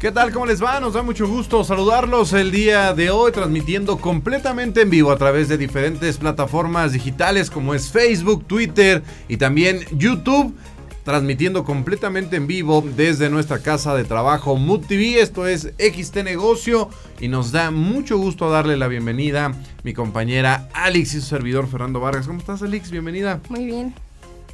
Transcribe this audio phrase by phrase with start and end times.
[0.00, 0.30] ¿Qué tal?
[0.30, 0.78] ¿Cómo les va?
[0.78, 5.48] Nos da mucho gusto saludarlos el día de hoy, transmitiendo completamente en vivo a través
[5.48, 10.54] de diferentes plataformas digitales como es Facebook, Twitter y también YouTube.
[11.02, 15.20] Transmitiendo completamente en vivo desde nuestra casa de trabajo Mood TV.
[15.20, 16.90] Esto es XT Negocio
[17.20, 19.54] y nos da mucho gusto darle la bienvenida
[19.84, 22.26] mi compañera Alex y su servidor Fernando Vargas.
[22.26, 22.90] ¿Cómo estás, Alex?
[22.90, 23.40] Bienvenida.
[23.48, 23.94] Muy bien.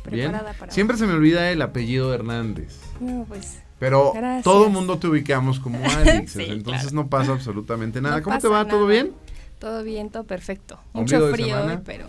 [0.09, 0.35] Bien.
[0.69, 2.77] Siempre se me olvida el apellido Hernández.
[3.01, 3.62] No, pues.
[3.83, 4.13] Pero
[4.45, 8.23] todo el mundo te ubicamos como Alex, entonces no pasa absolutamente nada.
[8.23, 8.65] ¿Cómo te va?
[8.65, 9.11] ¿Todo bien?
[9.59, 10.79] Todo bien, todo perfecto.
[10.93, 12.07] Mucho frío pero...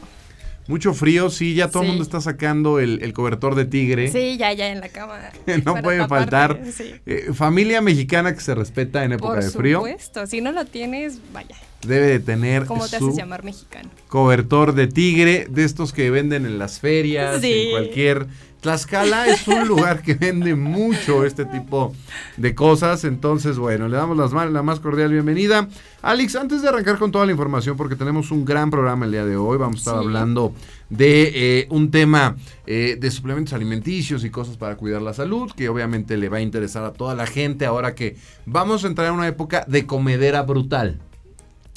[0.67, 4.11] Mucho frío, sí, ya todo el mundo está sacando el, cobertor de tigre.
[4.11, 5.19] Sí, ya, ya en la cama.
[5.65, 6.61] no puede faltar.
[7.07, 9.79] Eh, familia mexicana que se respeta en época de frío.
[9.79, 11.55] Por supuesto, si no lo tienes, vaya.
[11.81, 12.65] Debe de tener.
[12.65, 13.89] ¿Cómo te haces llamar mexicano?
[14.07, 18.27] Cobertor de tigre, de estos que venden en las ferias, en cualquier
[18.63, 21.93] Tlaxcala es un lugar que vende mucho este tipo
[22.37, 23.03] de cosas.
[23.03, 25.67] Entonces, bueno, le damos las la más cordial bienvenida.
[26.01, 29.25] Alex, antes de arrancar con toda la información, porque tenemos un gran programa el día
[29.25, 30.53] de hoy, vamos a estar hablando
[30.89, 35.67] de eh, un tema eh, de suplementos alimenticios y cosas para cuidar la salud, que
[35.67, 39.15] obviamente le va a interesar a toda la gente ahora que vamos a entrar en
[39.15, 41.01] una época de comedera brutal.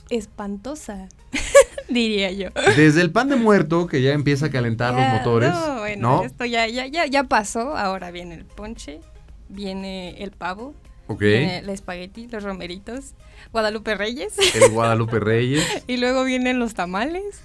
[0.09, 1.09] Espantosa.
[1.89, 2.51] diría yo.
[2.77, 5.51] Desde el pan de muerto, que ya empieza a calentar los motores.
[5.51, 7.77] No, bueno, esto ya, ya, ya, ya pasó.
[7.77, 9.01] Ahora viene el ponche,
[9.49, 10.75] viene el pavo,
[11.15, 13.15] Viene el espagueti, los romeritos,
[13.53, 14.35] Guadalupe Reyes.
[14.55, 15.65] El Guadalupe Reyes.
[15.87, 17.43] y luego vienen los tamales.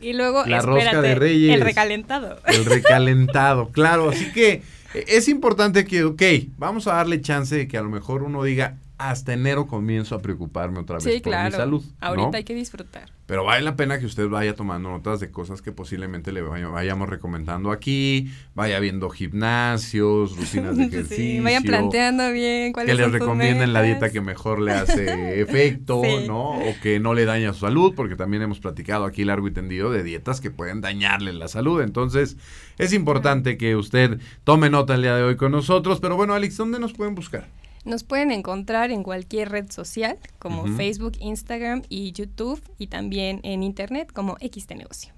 [0.00, 1.54] Y luego, la rosca de Reyes.
[1.54, 2.38] El recalentado.
[2.46, 4.10] El recalentado, claro.
[4.10, 4.62] Así que
[4.94, 6.22] eh, es importante que, ok,
[6.58, 8.76] vamos a darle chance de que a lo mejor uno diga,
[9.10, 11.84] hasta enero comienzo a preocuparme otra vez por mi salud.
[12.00, 13.10] Ahorita hay que disfrutar.
[13.26, 17.08] Pero vale la pena que usted vaya tomando notas de cosas que posiblemente le vayamos
[17.08, 21.16] recomendando aquí, vaya viendo gimnasios, rutinas de ejercicio.
[21.16, 26.02] sí, vayan planteando bien cuáles Que le recomienden la dieta que mejor le hace efecto,
[26.26, 26.58] ¿no?
[26.58, 29.90] O que no le daña su salud, porque también hemos platicado aquí largo y tendido
[29.90, 31.80] de dietas que pueden dañarle la salud.
[31.80, 32.36] Entonces,
[32.78, 36.00] es importante que usted tome nota el día de hoy con nosotros.
[36.00, 37.48] Pero bueno, Alex, ¿dónde nos pueden buscar?
[37.84, 43.62] Nos pueden encontrar en cualquier red social como Facebook, Instagram y YouTube y también en
[43.62, 45.12] Internet como XT Negocio.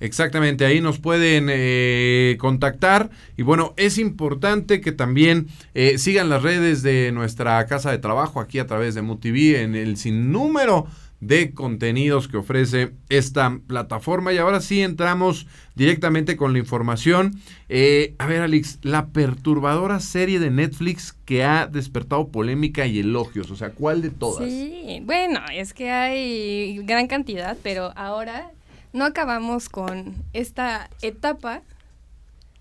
[0.00, 6.42] Exactamente, ahí nos pueden eh, contactar y bueno, es importante que también eh, sigan las
[6.42, 10.88] redes de nuestra casa de trabajo aquí a través de MUTV en el sinnúmero
[11.26, 14.32] de contenidos que ofrece esta plataforma.
[14.32, 17.40] Y ahora sí entramos directamente con la información.
[17.68, 23.50] Eh, a ver, Alex, la perturbadora serie de Netflix que ha despertado polémica y elogios.
[23.50, 24.48] O sea, ¿cuál de todas?
[24.48, 28.50] Sí, bueno, es que hay gran cantidad, pero ahora
[28.92, 31.62] no acabamos con esta etapa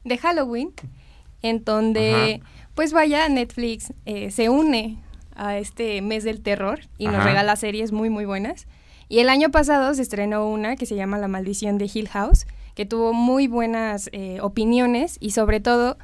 [0.03, 0.72] de Halloween
[1.41, 2.41] en donde,
[2.75, 5.03] pues vaya, Netflix eh, se une
[5.36, 8.68] a este mes del terror y nos regala series muy, muy buenas.
[9.10, 12.46] Y el año pasado se estrenó una que se llama La Maldición de Hill House,
[12.76, 15.98] que tuvo muy buenas eh, opiniones y sobre todo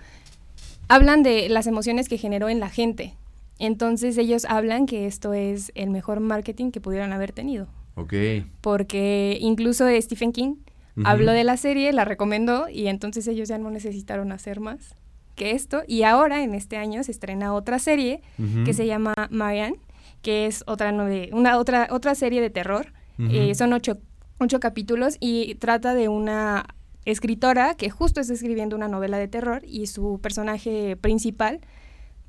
[0.87, 3.15] hablan de las emociones que generó en la gente.
[3.57, 7.67] Entonces ellos hablan que esto es el mejor marketing que pudieron haber tenido.
[7.95, 8.13] Ok.
[8.61, 10.55] Porque incluso Stephen King
[11.03, 14.95] habló de la serie, la recomendó y entonces ellos ya no necesitaron hacer más
[15.39, 15.81] que esto.
[15.87, 18.21] Y ahora, en este año, se estrena otra serie
[18.65, 19.79] que se llama Marianne,
[20.21, 20.91] que es otra,
[21.31, 22.93] una, otra, otra serie de terror.
[23.17, 23.97] Eh, son ocho,
[24.37, 26.65] ocho capítulos y trata de una
[27.03, 31.59] escritora que justo está escribiendo una novela de terror y su personaje principal,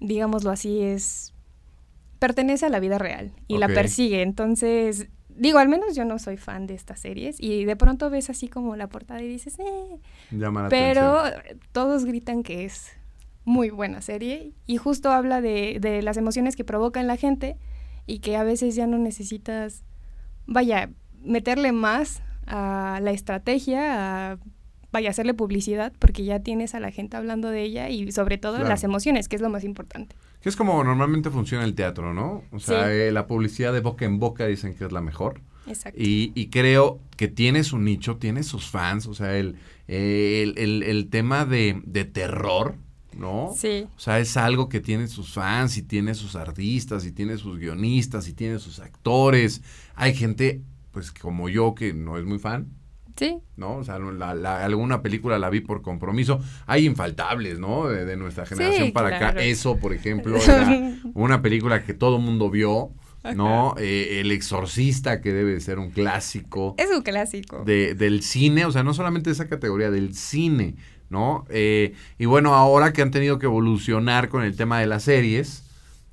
[0.01, 1.33] digámoslo así, es
[2.19, 4.23] pertenece a la vida real y la persigue.
[4.23, 8.31] Entonces, digo, al menos yo no soy fan de estas series y de pronto ves
[8.31, 10.01] así como la portada y dices, eh,
[10.69, 11.23] pero
[11.73, 12.91] todos gritan que es
[13.51, 17.57] muy buena serie y justo habla de, de las emociones que provoca en la gente
[18.07, 19.83] y que a veces ya no necesitas,
[20.47, 20.91] vaya,
[21.23, 24.39] meterle más a la estrategia, a,
[24.93, 28.59] vaya, hacerle publicidad, porque ya tienes a la gente hablando de ella y sobre todo
[28.63, 30.15] las emociones, que es lo más importante.
[30.41, 32.45] Que es como normalmente funciona el teatro, ¿no?
[32.53, 35.41] O sea, eh, la publicidad de boca en boca dicen que es la mejor.
[35.67, 36.01] Exacto.
[36.01, 39.57] Y, y, creo que tiene su nicho, tiene sus fans, o sea, el,
[39.89, 42.77] el, el, el tema de, de terror,
[43.17, 43.53] ¿no?
[43.57, 43.87] Sí.
[43.97, 47.59] O sea, es algo que tiene sus fans y tiene sus artistas y tiene sus
[47.59, 49.63] guionistas y tiene sus actores.
[49.95, 50.63] Hay gente,
[50.93, 52.69] pues como yo, que no es muy fan.
[53.17, 53.39] Sí.
[53.57, 53.77] ¿No?
[53.77, 56.41] O sea, alguna película la vi por compromiso.
[56.67, 57.89] Hay infaltables, ¿no?
[57.89, 59.41] De, nuestra generación para acá.
[59.43, 62.93] Eso, por ejemplo, era una película que todo mundo vio.
[63.35, 63.75] ¿no?
[63.79, 66.75] Eh, el Exorcista, que debe ser un clásico.
[66.79, 67.63] Es un clásico.
[67.65, 70.77] De, del cine, o sea, no solamente de esa categoría, del cine,
[71.11, 71.45] ¿no?
[71.51, 75.65] Eh, y bueno, ahora que han tenido que evolucionar con el tema de las series,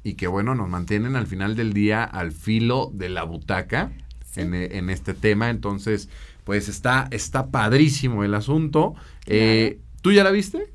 [0.03, 3.91] y que bueno, nos mantienen al final del día al filo de la butaca
[4.35, 5.49] en, en, este tema.
[5.49, 6.07] Entonces,
[6.45, 8.95] pues está, está padrísimo el asunto.
[9.25, 10.71] Eh, ¿Tú ya la viste?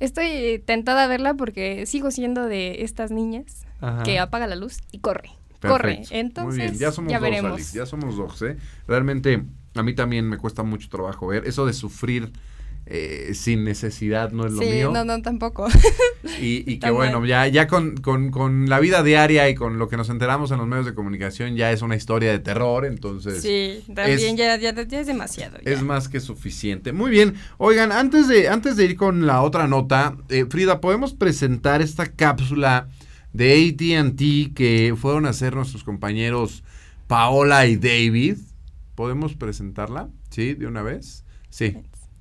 [0.00, 3.66] Estoy tentada a verla porque sigo siendo de estas niñas
[4.04, 5.30] que apaga la luz y corre.
[5.60, 6.02] Corre.
[6.10, 7.72] Entonces, Ya somos dos, veremos.
[7.72, 8.56] ya somos dos, ¿eh?
[8.88, 9.44] Realmente
[9.74, 12.32] a mí también me cuesta mucho trabajo ver eso de sufrir
[12.92, 14.90] eh, sin necesidad no es lo mío.
[14.90, 15.68] No, no, tampoco.
[16.40, 20.10] Y, que bueno, ya, ya con, con, la vida diaria y con lo que nos
[20.10, 23.42] enteramos en los medios de comunicación ya es una historia de terror, entonces...
[23.42, 25.58] Sí, también ya, ya, es demasiado.
[25.64, 26.92] Es más que suficiente.
[26.92, 31.14] Muy bien, oigan, antes de, antes de ir con la otra nota, eh, Frida, ¿podemos
[31.14, 32.88] presentar esta cápsula
[33.32, 36.64] de ATT que fueron a hacer nuestros compañeros
[37.06, 38.38] Paola y David?
[38.96, 40.08] ¿Podemos presentarla?
[40.30, 40.54] ¿Sí?
[40.54, 41.24] ¿De una vez?
[41.50, 41.76] Sí.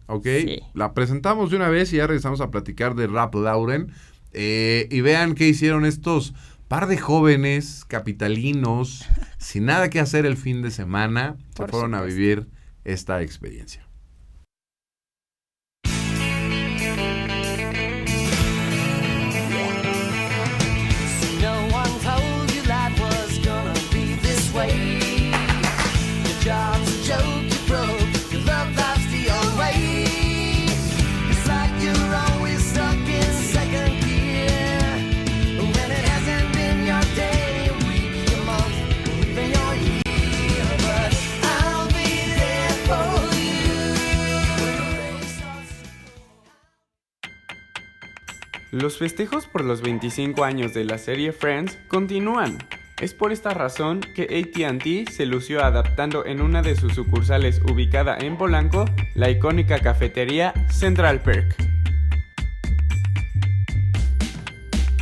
[0.09, 0.27] ¿Ok?
[0.73, 3.91] La presentamos de una vez y ya regresamos a platicar de Rap Lauren.
[4.33, 6.33] Eh, y vean qué hicieron estos
[6.67, 9.05] par de jóvenes capitalinos
[9.37, 11.37] sin nada que hacer el fin de semana.
[11.55, 12.47] se fueron a vivir
[12.83, 13.88] esta experiencia.
[48.99, 52.57] Festejos por los 25 años de la serie Friends continúan.
[53.01, 58.17] Es por esta razón que ATT se lució adaptando en una de sus sucursales ubicada
[58.19, 58.83] en Polanco
[59.15, 61.78] la icónica cafetería Central Perk.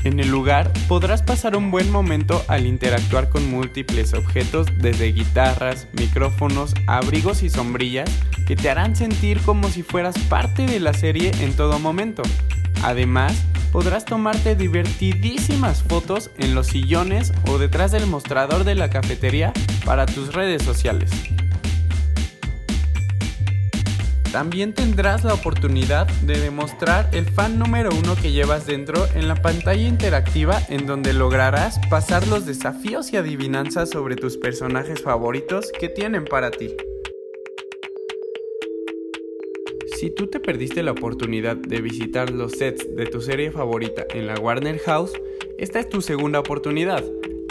[0.08, 5.90] En el lugar podrás pasar un buen momento al interactuar con múltiples objetos desde guitarras,
[5.92, 8.10] micrófonos, abrigos y sombrillas
[8.48, 12.24] que te harán sentir como si fueras parte de la serie en todo momento.
[12.84, 13.34] Además,
[13.74, 19.52] podrás tomarte divertidísimas fotos en los sillones o detrás del mostrador de la cafetería
[19.84, 21.12] para tus redes sociales.
[24.32, 29.36] También tendrás la oportunidad de demostrar el fan número uno que llevas dentro en la
[29.36, 35.88] pantalla interactiva en donde lograrás pasar los desafíos y adivinanzas sobre tus personajes favoritos que
[35.88, 36.76] tienen para ti.
[39.96, 44.28] Si tú te perdiste la oportunidad de visitar los sets de tu serie favorita en
[44.28, 45.14] la Warner House,
[45.58, 47.04] esta es tu segunda oportunidad.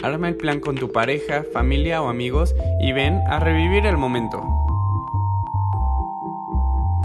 [0.02, 4.55] Arma el plan con tu pareja, familia o amigos y ven a revivir el momento.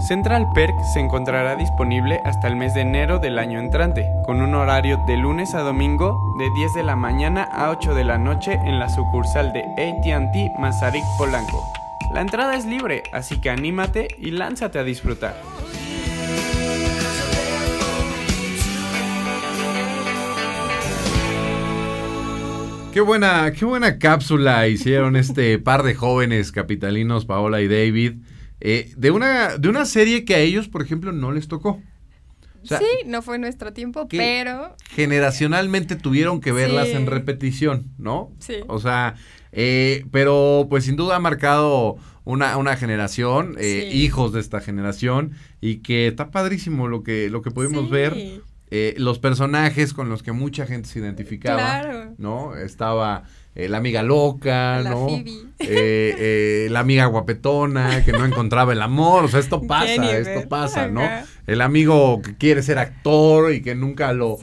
[0.02, 4.52] Central Perk se encontrará disponible hasta el mes de enero del año entrante, con un
[4.56, 8.54] horario de lunes a domingo de 10 de la mañana a 8 de la noche
[8.64, 11.64] en la sucursal de ATT Mazarik Polanco.
[12.12, 15.40] La entrada es libre, así que anímate y lánzate a disfrutar.
[22.92, 28.16] Qué buena, qué buena cápsula hicieron este par de jóvenes capitalinos, Paola y David,
[28.64, 31.82] eh, de, una, de una serie que a ellos, por ejemplo, no les tocó.
[32.62, 32.76] sí,
[33.06, 34.76] no fue nuestro tiempo, pero...
[34.88, 38.30] Generacionalmente tuvieron que verlas en repetición, ¿no?
[38.38, 38.58] Sí.
[38.68, 39.16] O sea,
[39.50, 45.32] eh, pero pues sin duda ha marcado una, una generación, eh, hijos de esta generación,
[45.60, 48.42] y que está padrísimo lo que, lo que pudimos ver.
[48.74, 52.56] Eh, los personajes con los que mucha gente se identificaba, ¿no?
[52.56, 55.08] Estaba eh, la amiga loca, ¿no?
[55.10, 55.24] Eh,
[55.58, 60.88] eh, la amiga guapetona que no encontraba el amor, o sea, esto pasa, esto pasa,
[60.88, 61.02] ¿no?
[61.46, 64.38] El amigo que quiere ser actor y que nunca lo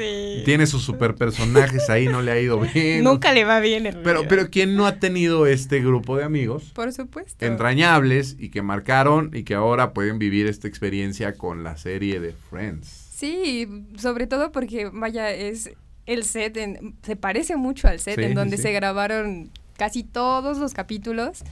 [0.46, 3.04] tiene sus super personajes ahí, no le ha ido bien.
[3.04, 3.88] Nunca le va bien.
[3.88, 6.72] El pero, pero ¿quién no ha tenido este grupo de amigos?
[6.76, 7.44] Por supuesto.
[7.44, 12.34] Entrañables y que marcaron y que ahora pueden vivir esta experiencia con la serie de
[12.34, 13.08] Friends.
[13.16, 15.72] Sí, sobre todo porque, vaya, es
[16.10, 16.58] el set,
[17.04, 21.44] se parece mucho al set en donde se grabaron casi todos los capítulos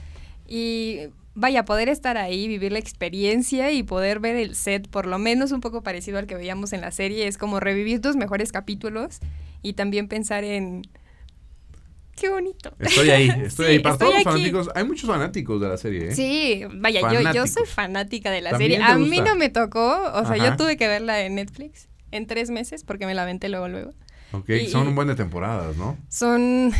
[0.48, 0.98] y
[1.34, 5.52] vaya, poder estar ahí, vivir la experiencia y poder ver el set por lo menos
[5.52, 9.20] un poco parecido al que veíamos en la serie es como revivir tus mejores capítulos
[9.62, 10.82] y también pensar en...
[12.20, 12.74] Qué bonito.
[12.80, 13.78] Estoy ahí, estoy ahí.
[13.78, 16.14] Para todos los fanáticos, hay muchos fanáticos de la serie, ¿eh?
[16.16, 18.82] Sí, vaya, yo, yo soy fanática de la serie.
[18.82, 22.50] A mí no me tocó, o sea, yo tuve que verla en Netflix en tres
[22.50, 23.92] meses porque me la aventé luego, luego.
[24.32, 25.96] Ok, son un buen de temporadas, ¿no?
[26.08, 26.70] Son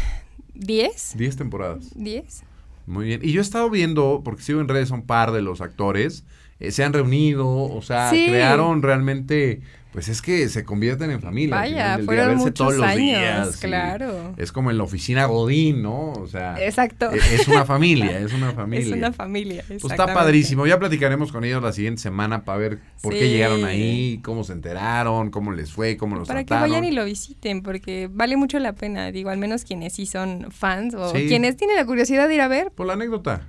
[0.55, 1.15] 10.
[1.17, 1.91] 10 temporadas.
[1.95, 2.43] 10.
[2.87, 3.21] Muy bien.
[3.23, 6.25] Y yo he estado viendo, porque sigo en redes un par de los actores,
[6.61, 11.57] eh, se han reunido, o sea, crearon realmente pues es que se convierten en familia.
[11.57, 14.35] Vaya, fueron muchos años, claro.
[14.37, 16.13] Es como en la oficina Godín, ¿no?
[16.13, 17.11] O sea, Exacto.
[17.11, 18.87] E, es, una familia, es una familia.
[18.87, 20.67] Es una familia, Pues está padrísimo.
[20.67, 24.53] Ya platicaremos con ellos la siguiente semana para ver por qué llegaron ahí, cómo se
[24.53, 26.61] enteraron, cómo les fue, cómo los para trataron.
[26.61, 29.11] Para que vayan y lo visiten, porque vale mucho la pena.
[29.11, 32.49] Digo, al menos quienes sí son fans o quienes tienen la curiosidad de ir a
[32.49, 32.71] ver.
[32.73, 33.47] Por la anécdota.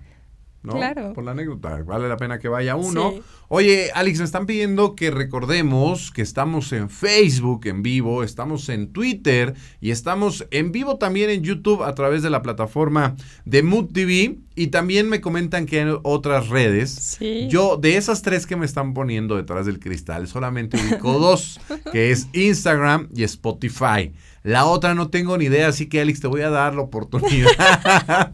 [0.63, 0.73] ¿No?
[0.73, 1.13] Claro.
[1.13, 3.13] Por la anécdota, vale la pena que vaya uno.
[3.47, 8.91] Oye, Alex, me están pidiendo que recordemos que estamos en Facebook en vivo, estamos en
[8.91, 13.91] Twitter y estamos en vivo también en YouTube a través de la plataforma de Mood
[13.91, 16.91] TV y también me comentan que hay otras redes.
[16.91, 17.47] Sí.
[17.49, 21.59] Yo, de esas tres que me están poniendo detrás del cristal, solamente ubico dos,
[21.91, 24.11] que es Instagram y Spotify.
[24.43, 28.33] La otra no tengo ni idea, así que Alex, te voy a dar la oportunidad.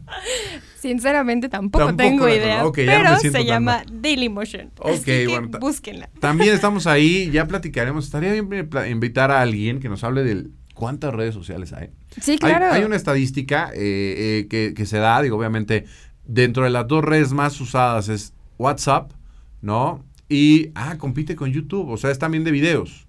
[0.78, 4.72] Sinceramente tampoco, tengo idea, pero se llama Dailymotion.
[4.84, 6.10] así que búsquenla.
[6.20, 8.04] También estamos ahí, ya platicaremos.
[8.04, 11.90] Estaría bien invitar a alguien que nos hable de cuántas redes sociales hay.
[12.20, 12.66] Sí, claro.
[12.70, 15.86] Hay, una estadística eh, eh, que, se da, digo, obviamente,
[16.24, 19.12] dentro de las dos redes más usadas es WhatsApp,
[19.62, 20.04] ¿no?
[20.28, 23.05] Y, ah, compite con YouTube, o sea, es también de videos.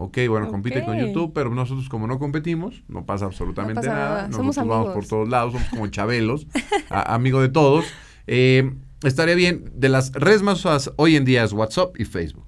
[0.00, 4.28] Ok, bueno, compite con YouTube, pero nosotros como no competimos, no pasa absolutamente nada.
[4.28, 6.46] Nosotros somos vamos por todos lados, somos como chabelos,
[6.88, 7.84] amigo de todos.
[8.28, 12.44] Eh, estaría bien, de las redes más usadas hoy en día es WhatsApp y Facebook.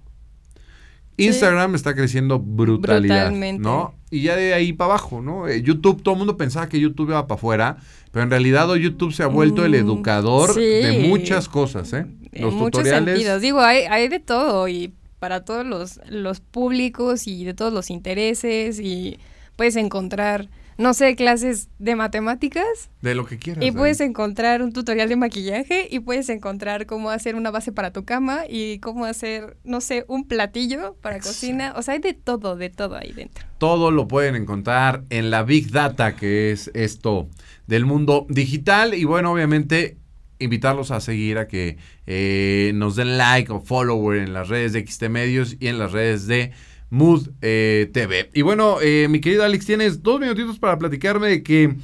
[1.16, 3.94] Instagram está creciendo brutalidad, ¿no?
[4.12, 5.48] Y ya de ahí para abajo, ¿no?
[5.48, 7.76] Eh, YouTube, todo el mundo pensaba que YouTube iba para afuera,
[8.12, 12.06] pero en realidad hoy YouTube se ha vuelto el mm, educador de muchas cosas, ¿eh?
[12.30, 13.42] Los en muchos sentidos.
[13.42, 17.90] Digo, hay, hay de todo y para todos los, los públicos y de todos los
[17.90, 19.20] intereses y
[19.54, 20.48] puedes encontrar,
[20.78, 22.88] no sé, clases de matemáticas.
[23.02, 23.62] De lo que quieras.
[23.62, 27.92] Y puedes encontrar un tutorial de maquillaje y puedes encontrar cómo hacer una base para
[27.92, 31.74] tu cama y cómo hacer, no sé, un platillo para cocina.
[31.76, 33.44] O sea, hay de todo, de todo ahí dentro.
[33.58, 37.28] Todo lo pueden encontrar en la Big Data, que es esto
[37.66, 38.94] del mundo digital.
[38.94, 39.98] Y bueno, obviamente
[40.40, 44.84] invitarlos a seguir, a que eh, nos den like o follower en las redes de
[44.86, 46.52] XT Medios y en las redes de
[46.88, 48.30] Mood eh, TV.
[48.34, 51.76] Y bueno, eh, mi querido Alex, tienes dos minutitos para platicarme de que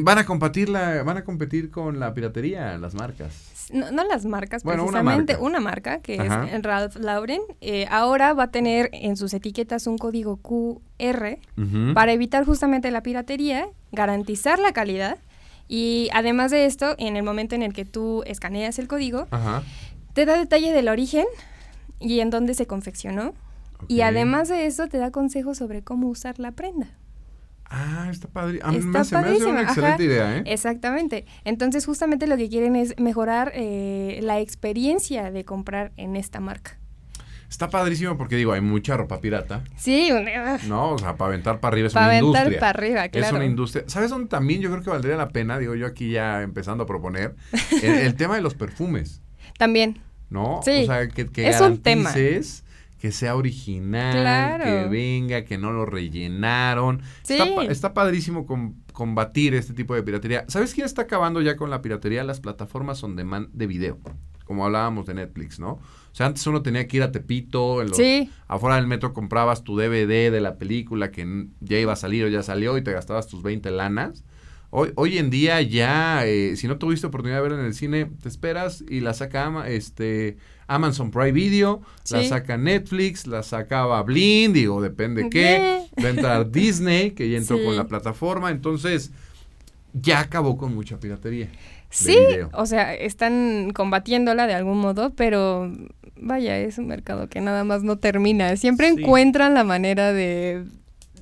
[0.00, 3.50] van, a competir la, van a competir con la piratería, las marcas.
[3.72, 7.40] No, las marcas, precisamente una marca, que es Ralph Lauren,
[7.88, 11.38] ahora va a tener en sus etiquetas un código QR
[11.94, 15.16] para evitar justamente la piratería, garantizar la calidad
[15.68, 19.26] y además de esto, en el momento en el que tú escaneas el código,
[20.12, 21.26] te da detalle del origen
[22.00, 23.34] y en dónde se confeccionó.
[23.88, 26.88] Y además de eso, te da consejos sobre cómo usar la prenda.
[27.66, 28.60] Ah, está padre.
[28.62, 30.42] A mí me hace, una excelente idea, ¿eh?
[30.46, 31.26] Exactamente.
[31.44, 36.78] Entonces, justamente lo que quieren es mejorar eh, la experiencia de comprar en esta marca.
[37.54, 39.62] Está padrísimo porque digo, hay mucha ropa pirata.
[39.76, 40.10] Sí,
[40.66, 42.32] no, o sea, para aventar para arriba es una industria.
[42.32, 43.26] Para aventar para arriba, claro.
[43.28, 43.84] Es una industria.
[43.86, 45.56] ¿Sabes dónde también yo creo que valdría la pena?
[45.60, 47.36] Digo yo aquí ya empezando a proponer
[47.80, 49.22] el, tema de los perfumes.
[49.56, 50.00] También.
[50.30, 50.62] ¿No?
[50.64, 50.82] Sí.
[50.82, 52.12] O sea, que, que es un tema.
[52.12, 57.02] que sea original, que venga, que no lo rellenaron.
[57.22, 57.34] Sí.
[57.34, 58.48] Está, está padrísimo
[58.92, 60.44] combatir este tipo de piratería.
[60.48, 62.24] ¿Sabes quién está acabando ya con la piratería?
[62.24, 64.00] Las plataformas on demand de video,
[64.44, 65.78] como hablábamos de Netflix, ¿no?
[66.14, 67.98] O sea, antes uno tenía que ir a Tepito, en los,
[68.46, 72.28] afuera del metro comprabas tu DVD de la película que ya iba a salir o
[72.28, 74.22] ya salió y te gastabas tus 20 lanas.
[74.70, 78.12] Hoy, hoy en día ya, eh, si no tuviste oportunidad de verla en el cine,
[78.22, 80.36] te esperas y la saca este,
[80.68, 85.84] Amazon Prime Video, la saca Netflix, la sacaba Blind, digo, depende qué.
[86.00, 88.52] Va a entrar Disney, que ya entró con la plataforma.
[88.52, 89.10] Entonces,
[89.92, 91.50] ya acabó con mucha piratería.
[91.94, 92.18] Sí,
[92.52, 95.72] o sea, están combatiéndola de algún modo, pero
[96.16, 98.56] vaya, es un mercado que nada más no termina.
[98.56, 100.64] Siempre encuentran la manera de,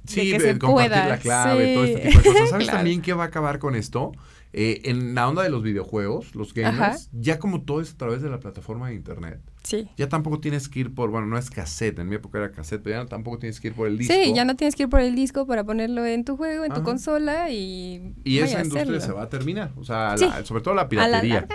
[0.06, 1.08] sí, que se compartir pueda.
[1.08, 2.50] la clave, todo este tipo de cosas.
[2.50, 4.12] ¿Sabes también qué va a acabar con esto?
[4.54, 8.20] Eh, en la onda de los videojuegos, los gamers, ya como todo es a través
[8.20, 9.40] de la plataforma de internet.
[9.62, 9.88] Sí.
[9.96, 12.82] Ya tampoco tienes que ir por, bueno, no es cassette, en mi época era cassette,
[12.82, 14.12] pero ya tampoco tienes que ir por el disco.
[14.12, 16.74] Sí, ya no tienes que ir por el disco para ponerlo en tu juego, en
[16.74, 18.14] tu consola y...
[18.24, 21.46] Y esa industria se va a terminar, o sea, sobre todo la piratería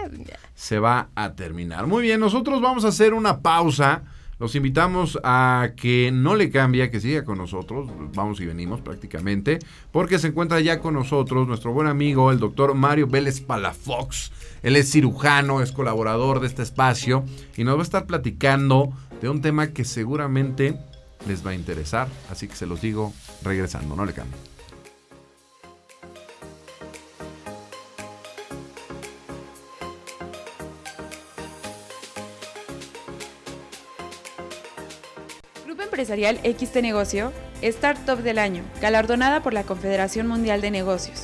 [0.55, 1.85] se va a terminar.
[1.85, 4.03] Muy bien, nosotros vamos a hacer una pausa.
[4.39, 9.57] Los invitamos a que no le cambie, que siga con nosotros, vamos y venimos prácticamente,
[9.91, 14.31] porque se encuentra ya con nosotros nuestro buen amigo, el doctor Mario Vélez Palafox.
[14.61, 17.23] Él es cirujano, es colaborador de este espacio
[17.55, 20.77] y nos va a estar platicando de un tema que seguramente
[21.27, 23.13] les va a interesar, así que se los digo
[23.43, 24.56] regresando, no le cambien.
[35.97, 41.23] Empresarial XT Negocio, Startup del Año, galardonada por la Confederación Mundial de Negocios.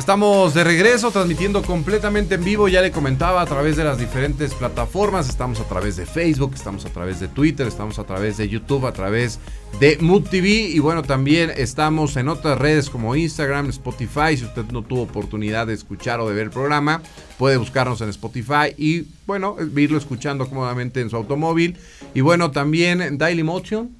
[0.09, 4.55] Estamos de regreso transmitiendo completamente en vivo, ya le comentaba a través de las diferentes
[4.55, 8.49] plataformas, estamos a través de Facebook, estamos a través de Twitter, estamos a través de
[8.49, 9.38] YouTube, a través
[9.81, 14.65] de Mood TV y bueno, también estamos en otras redes como Instagram, Spotify, si usted
[14.73, 17.03] no tuvo oportunidad de escuchar o de ver el programa,
[17.37, 21.77] puede buscarnos en Spotify y bueno, irlo escuchando cómodamente en su automóvil.
[22.15, 23.91] Y bueno, también Daily Motion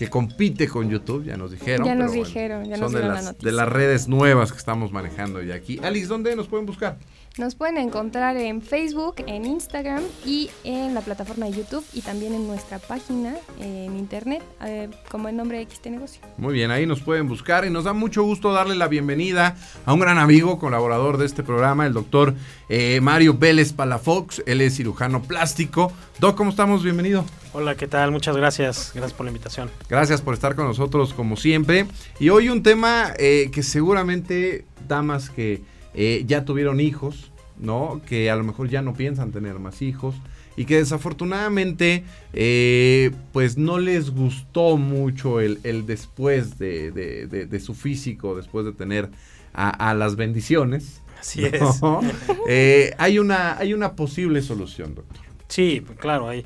[0.00, 1.86] que compite con YouTube, ya nos dijeron.
[1.86, 5.42] Ya nos dijeron, ya nos de las, la de las redes nuevas que estamos manejando
[5.42, 5.78] ya aquí.
[5.82, 6.96] Alice, ¿dónde nos pueden buscar?
[7.38, 12.34] Nos pueden encontrar en Facebook, en Instagram y en la plataforma de YouTube y también
[12.34, 16.20] en nuestra página en internet eh, como el nombre XT Negocio.
[16.38, 19.56] Muy bien, ahí nos pueden buscar y nos da mucho gusto darle la bienvenida
[19.86, 22.34] a un gran amigo, colaborador de este programa, el doctor
[22.68, 24.42] eh, Mario Vélez Palafox.
[24.46, 25.92] Él es cirujano plástico.
[26.18, 26.82] Doc, ¿cómo estamos?
[26.82, 27.24] Bienvenido.
[27.52, 28.10] Hola, ¿qué tal?
[28.10, 28.90] Muchas gracias.
[28.92, 29.70] Gracias por la invitación.
[29.88, 31.86] Gracias por estar con nosotros como siempre.
[32.18, 35.62] Y hoy un tema eh, que seguramente damas que
[35.94, 38.00] eh, ya tuvieron hijos, ¿no?
[38.06, 40.14] Que a lo mejor ya no piensan tener más hijos
[40.56, 48.64] y que desafortunadamente eh, pues no les gustó mucho el, después de, su físico, después
[48.66, 49.10] de tener
[49.52, 51.02] a, las bendiciones.
[51.18, 51.60] Así es.
[52.98, 55.24] hay, una, hay una posible solución, doctor.
[55.48, 56.44] Sí, claro, hay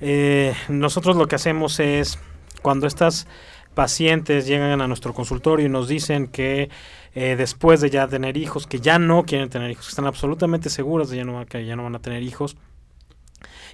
[0.00, 2.18] eh, nosotros lo que hacemos es,
[2.62, 3.26] cuando estas
[3.74, 6.70] pacientes llegan a nuestro consultorio y nos dicen que
[7.14, 10.70] eh, después de ya tener hijos, que ya no quieren tener hijos, que están absolutamente
[10.70, 12.56] seguras de ya no, que ya no van a tener hijos,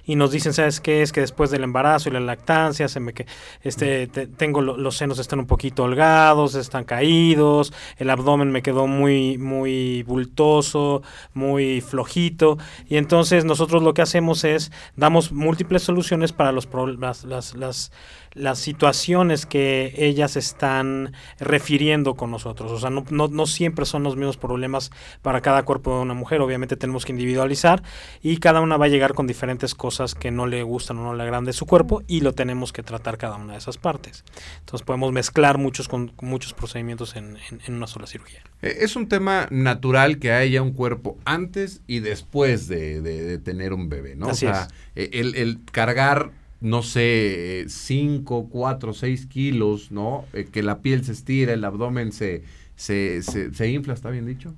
[0.07, 1.01] y nos dicen, ¿sabes qué?
[1.01, 3.27] Es que después del embarazo y la lactancia, se me que
[3.61, 9.37] este tengo los senos están un poquito holgados, están caídos, el abdomen me quedó muy
[9.37, 12.57] muy bultoso, muy flojito.
[12.87, 17.57] Y entonces nosotros lo que hacemos es damos múltiples soluciones para los problemas las, las
[17.57, 17.91] las
[18.55, 22.71] situaciones que ellas están refiriendo con nosotros.
[22.71, 26.13] O sea, no, no, no, siempre son los mismos problemas para cada cuerpo de una
[26.13, 26.41] mujer.
[26.41, 27.83] Obviamente tenemos que individualizar
[28.21, 31.15] y cada una va a llegar con diferentes cosas que no le gustan o no
[31.15, 34.23] le agradan de su cuerpo y lo tenemos que tratar cada una de esas partes.
[34.59, 38.41] Entonces podemos mezclar muchos, con, muchos procedimientos en, en, una sola cirugía.
[38.61, 43.73] Eh, es un tema natural que haya un cuerpo antes y después de, de, tener
[43.73, 44.27] un bebé, ¿no?
[44.27, 50.25] o sea, eh, el, el cargar no sé, 5, 4, 6 kilos, ¿no?
[50.33, 52.43] Eh, que la piel se estira, el abdomen se,
[52.75, 54.53] se, se, infla, ¿está bien dicho?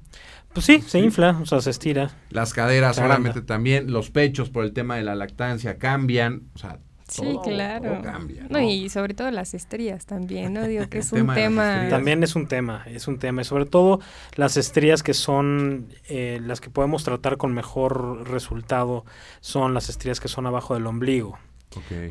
[0.54, 2.12] Pues sí, se infla, o sea, se estira.
[2.32, 6.80] Las caderas solamente también, los pechos por el tema de la lactancia cambian, o sea,
[7.08, 8.02] sí, claro.
[8.02, 8.48] cambia.
[8.50, 8.60] ¿no?
[8.60, 10.68] y sobre todo las estrías también, ¿no?
[10.68, 11.88] Digo que es un tema.
[11.90, 13.42] También es un tema, es un tema.
[13.42, 14.00] Y sobre todo
[14.36, 19.06] las estrías que son eh, las que podemos tratar con mejor resultado
[19.42, 21.38] son las estrías que son abajo del ombligo.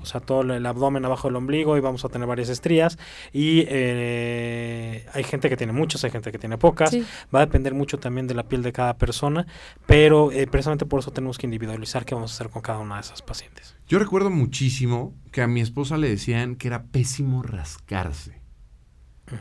[0.00, 2.98] O sea, todo el abdomen abajo del ombligo y vamos a tener varias estrías.
[3.32, 6.94] Y eh, hay gente que tiene muchas, hay gente que tiene pocas.
[7.34, 9.46] Va a depender mucho también de la piel de cada persona,
[9.86, 12.96] pero eh, precisamente por eso tenemos que individualizar qué vamos a hacer con cada una
[12.96, 13.76] de esas pacientes.
[13.88, 18.38] Yo recuerdo muchísimo que a mi esposa le decían que era pésimo rascarse.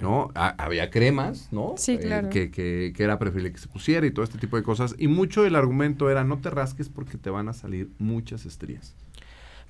[0.01, 0.31] ¿no?
[0.35, 1.75] había cremas, ¿no?
[1.77, 2.29] Sí, eh, claro.
[2.29, 4.95] que, que, que, era preferible que se pusiera y todo este tipo de cosas.
[4.97, 8.95] Y mucho del argumento era no te rasques porque te van a salir muchas estrías.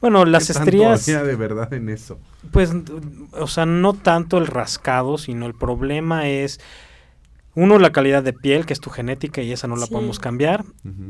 [0.02, 1.06] Bueno, las estrías.
[1.06, 2.20] de verdad en eso?
[2.52, 2.72] Pues,
[3.32, 6.60] o sea, no tanto el rascado, sino el problema es.
[7.56, 10.64] Uno, la calidad de piel, que es tu genética y esa no la podemos cambiar.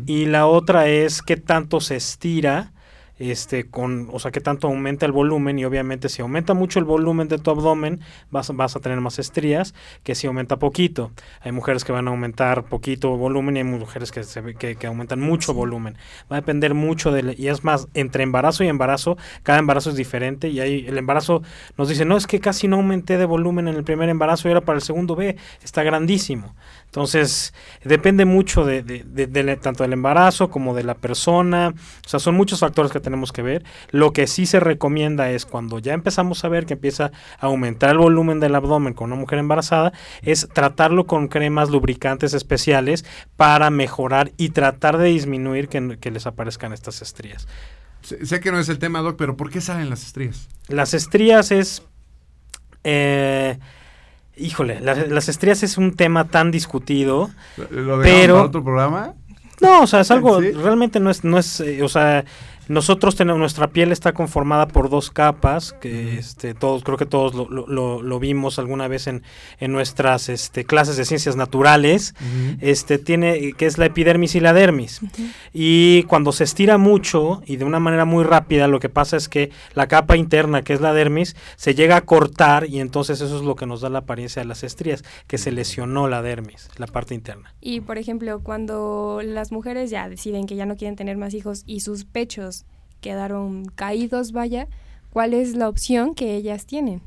[0.06, 2.72] Y la otra es qué tanto se estira
[3.20, 6.86] este, con, o sea, qué tanto aumenta el volumen y obviamente si aumenta mucho el
[6.86, 11.12] volumen de tu abdomen vas, vas a tener más estrías que si aumenta poquito.
[11.42, 14.88] Hay mujeres que van a aumentar poquito volumen y hay mujeres que, se, que, que
[14.88, 15.98] aumentan mucho volumen.
[16.32, 19.96] Va a depender mucho de, y es más, entre embarazo y embarazo, cada embarazo es
[19.96, 21.42] diferente y ahí el embarazo
[21.78, 24.52] nos dice, no, es que casi no aumenté de volumen en el primer embarazo y
[24.52, 26.56] ahora para el segundo B está grandísimo.
[26.86, 27.54] Entonces,
[27.84, 31.74] depende mucho de, de, tanto del embarazo como de la persona.
[32.06, 33.64] O sea, son muchos factores que tenemos que ver.
[33.92, 37.92] Lo que sí se recomienda es cuando ya empezamos a ver que empieza a aumentar
[37.92, 39.94] el volumen del abdomen con una mujer embarazada,
[40.24, 43.06] es tratarlo con cremas lubricantes especiales
[43.38, 47.48] para mejorar y tratar de disminuir que, que les aparezcan estas estrías.
[48.02, 50.50] Sé, que no es el tema, Doc, pero ¿por qué salen las estrías?
[50.68, 51.84] Las estrías es...
[52.84, 53.58] Eh,
[54.36, 57.30] híjole, las estrías es un tema tan discutido.
[57.72, 59.14] ¿Lo pero para otro programa?
[59.62, 62.26] No, o sea, es algo, realmente no es, no es, eh, o sea,
[62.68, 67.34] nosotros tenemos, nuestra piel está conformada por dos capas, que este, todos, creo que todos
[67.34, 69.24] lo, lo, lo vimos alguna vez en,
[69.60, 72.14] en nuestras este, clases de ciencias naturales,
[72.62, 75.02] este, tiene, que es la epidermis y la dermis.
[75.54, 79.30] Y cuando se estira mucho y de una manera muy rápida, lo que pasa es
[79.30, 83.38] que la capa interna, que es la dermis, se llega a cortar y entonces eso
[83.38, 86.70] es lo que nos da la apariencia de las estrías, que se lesionó la dermis,
[86.78, 87.54] la parte interna.
[87.62, 91.64] Y por ejemplo, cuando las mujeres ya deciden que ya no quieren tener más hijos
[91.66, 92.57] y sus pechos
[93.02, 94.68] quedaron caídos, vaya,
[95.12, 97.02] ¿cuál es la opción que ellas tienen?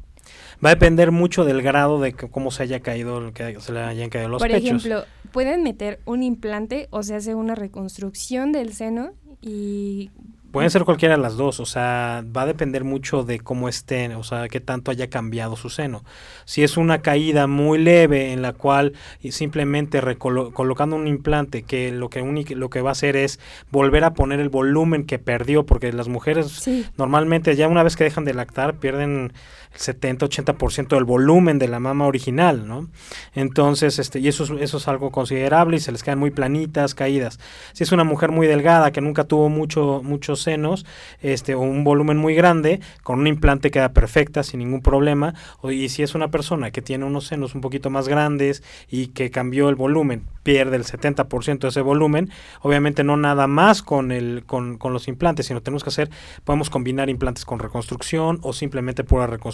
[0.65, 4.11] Va a depender mucho del grado de cómo se haya caído, que se le hayan
[4.11, 4.83] caído los Por pechos.
[4.83, 10.11] Por ejemplo, pueden meter un implante o se hace una reconstrucción del seno y
[10.51, 14.13] Pueden ser cualquiera de las dos, o sea, va a depender mucho de cómo estén,
[14.13, 16.03] o sea, qué tanto haya cambiado su seno.
[16.45, 18.95] Si es una caída muy leve en la cual
[19.31, 22.21] simplemente colocando un implante que lo que
[22.57, 23.39] lo que va a hacer es
[23.71, 28.05] volver a poner el volumen que perdió, porque las mujeres normalmente ya una vez que
[28.05, 29.33] dejan de lactar pierden
[29.73, 32.89] el 70-80% del volumen de la mama original, ¿no?
[33.35, 36.97] Entonces, este, y eso es, eso es algo considerable y se les quedan muy planitas,
[36.97, 37.39] caídas.
[37.73, 40.87] Si es una mujer muy delgada que nunca tuvo mucho, muchos senos,
[41.21, 45.35] este, o un volumen muy grande, con un implante queda perfecta sin ningún problema.
[45.61, 49.09] O, y si es una persona que tiene unos senos un poquito más grandes y
[49.09, 52.31] que cambió el volumen, pierde el 70% de ese volumen,
[52.63, 56.11] obviamente no nada más con, el, con, con los implantes, sino tenemos que hacer,
[56.45, 59.51] podemos combinar implantes con reconstrucción o simplemente pura reconstrucción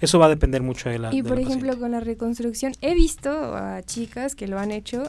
[0.00, 1.14] eso va a depender mucho de la...
[1.14, 5.04] Y por ejemplo, con la reconstrucción, he visto a chicas que lo han hecho.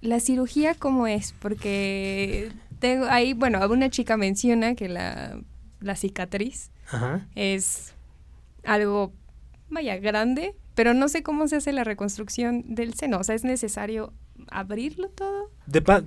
[0.00, 1.34] La cirugía, ¿cómo es?
[1.40, 5.40] Porque tengo ahí, bueno, una chica menciona que la,
[5.80, 6.70] la cicatriz
[7.34, 7.94] es
[8.64, 9.12] algo,
[9.68, 13.18] vaya, grande, pero no sé cómo se hace la reconstrucción del seno.
[13.18, 14.12] O sea, ¿es necesario
[14.50, 15.50] abrirlo todo?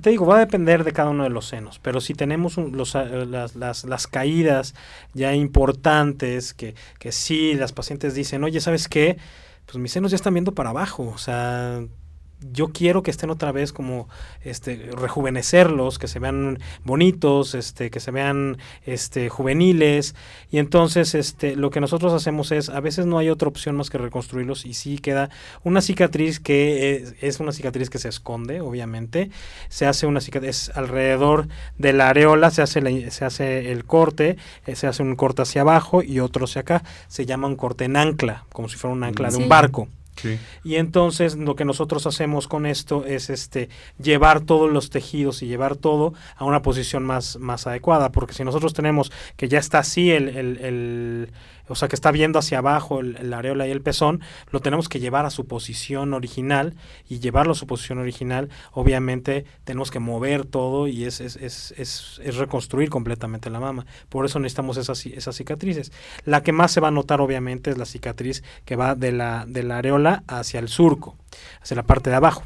[0.01, 2.95] te digo, va a depender de cada uno de los senos, pero si tenemos los,
[2.95, 4.73] eh, las, las, las, caídas
[5.13, 9.17] ya importantes, que, que sí, las pacientes dicen, oye, ¿sabes qué?
[9.65, 11.81] Pues mis senos ya están viendo para abajo, o sea,
[12.51, 14.09] yo quiero que estén otra vez como
[14.43, 20.15] este rejuvenecerlos, que se vean bonitos, este que se vean este juveniles
[20.49, 23.89] y entonces este lo que nosotros hacemos es a veces no hay otra opción más
[23.89, 25.29] que reconstruirlos y sí queda
[25.63, 29.29] una cicatriz que es, una cicatriz que se esconde, obviamente.
[29.69, 34.75] Se hace una cicatriz alrededor de la areola, se hace se hace el corte, eh,
[34.75, 37.95] se hace un corte hacia abajo y otro hacia acá, se llama un corte en
[37.95, 39.87] ancla, como si fuera un ancla de un barco.
[40.63, 43.69] Y entonces lo que nosotros hacemos con esto es este
[44.01, 48.43] llevar todos los tejidos y llevar todo a una posición más, más adecuada, porque si
[48.43, 51.31] nosotros tenemos que ya está así el, el
[51.71, 54.99] o sea, que está viendo hacia abajo el, areola y el pezón, lo tenemos que
[54.99, 56.75] llevar a su posición original
[57.07, 61.73] y llevarlo a su posición original, obviamente tenemos que mover todo y es, es, es,
[61.77, 63.85] es, reconstruir completamente la mama.
[64.09, 65.91] Por eso necesitamos esas, esas cicatrices.
[66.25, 69.45] La que más se va a notar, obviamente, es la cicatriz que va de la,
[69.47, 71.20] de la areola hacia el surco
[71.61, 72.43] hacia la parte de abajo.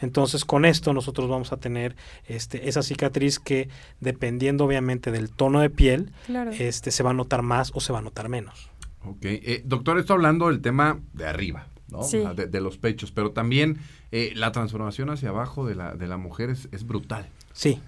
[0.00, 1.96] Entonces con esto nosotros vamos a tener
[2.26, 3.68] este, esa cicatriz que
[4.00, 6.12] dependiendo obviamente del tono de piel,
[6.58, 8.70] este, se va a notar más o se va a notar menos.
[9.04, 12.06] Ok, eh, doctor, estoy hablando del tema de arriba, ¿no?
[12.34, 13.78] De, los pechos, pero también
[14.12, 17.28] eh, la transformación hacia abajo de la, de la mujer es, brutal.
[17.52, 17.80] Sí,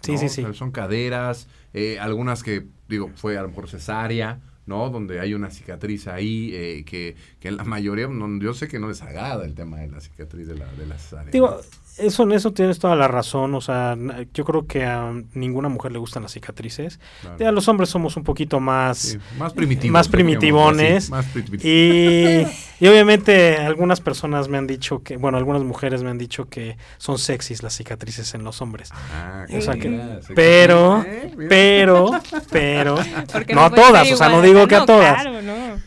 [0.00, 0.44] sí, sí, sí.
[0.54, 4.90] son caderas, eh, algunas que, digo, fue a lo mejor cesárea, ¿no?
[4.90, 8.78] Donde hay una cicatriz ahí eh, que, que en la mayoría, no, yo sé que
[8.78, 11.32] no les agrada el tema de la cicatriz de, la, de las áreas.
[11.32, 11.60] Digo,
[11.96, 13.54] eso, en eso tienes toda la razón.
[13.54, 13.96] O sea,
[14.32, 16.98] yo creo que a ninguna mujer le gustan las cicatrices.
[17.38, 19.92] A los hombres somos un poquito más, más primitivos.
[19.92, 21.10] Más primitivones.
[21.62, 22.42] y,
[22.84, 26.76] y, obviamente algunas personas me han dicho que, bueno, algunas mujeres me han dicho que
[26.98, 28.90] son sexys las cicatrices en los hombres.
[29.12, 31.04] Ah, o sea que, pero,
[31.48, 32.10] pero,
[32.50, 32.96] pero,
[33.54, 35.24] no, a todas, o sea, no digo que a todas.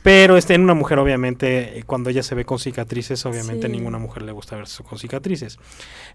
[0.04, 4.24] Pero este, en una mujer, obviamente, cuando ella se ve con cicatrices, obviamente ninguna mujer
[4.24, 5.60] le gusta verse con cicatrices.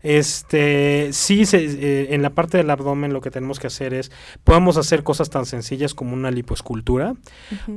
[0.03, 4.11] Este, sí, eh, en la parte del abdomen lo que tenemos que hacer es,
[4.45, 7.15] podemos hacer cosas tan sencillas como una lipoescultura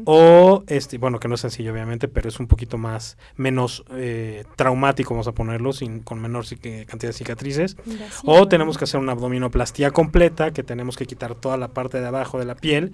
[0.05, 4.43] o, este, bueno, que no es sencillo obviamente, pero es un poquito más, menos eh,
[4.55, 6.45] traumático, vamos a ponerlo, sin, con menor
[6.87, 7.75] cantidad de cicatrices.
[8.23, 12.07] o tenemos que hacer una abdominoplastía completa, que tenemos que quitar toda la parte de
[12.07, 12.93] abajo de la piel,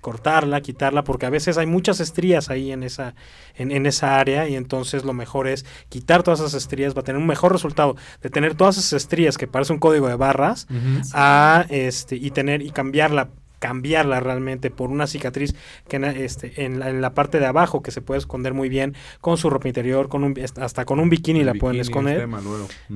[0.00, 3.14] cortarla, quitarla, porque a veces hay muchas estrías ahí en esa,
[3.54, 7.04] en, en esa área y entonces lo mejor es quitar todas esas estrías, va a
[7.04, 10.66] tener un mejor resultado de tener todas esas estrías que parece un código de barras
[11.14, 15.54] a este y tener y cambiarla cambiarla realmente por una cicatriz
[15.88, 18.94] que este, en, la, en, la, parte de abajo que se puede esconder muy bien
[19.20, 22.28] con su ropa interior, con un, hasta con un bikini la pueden esconder.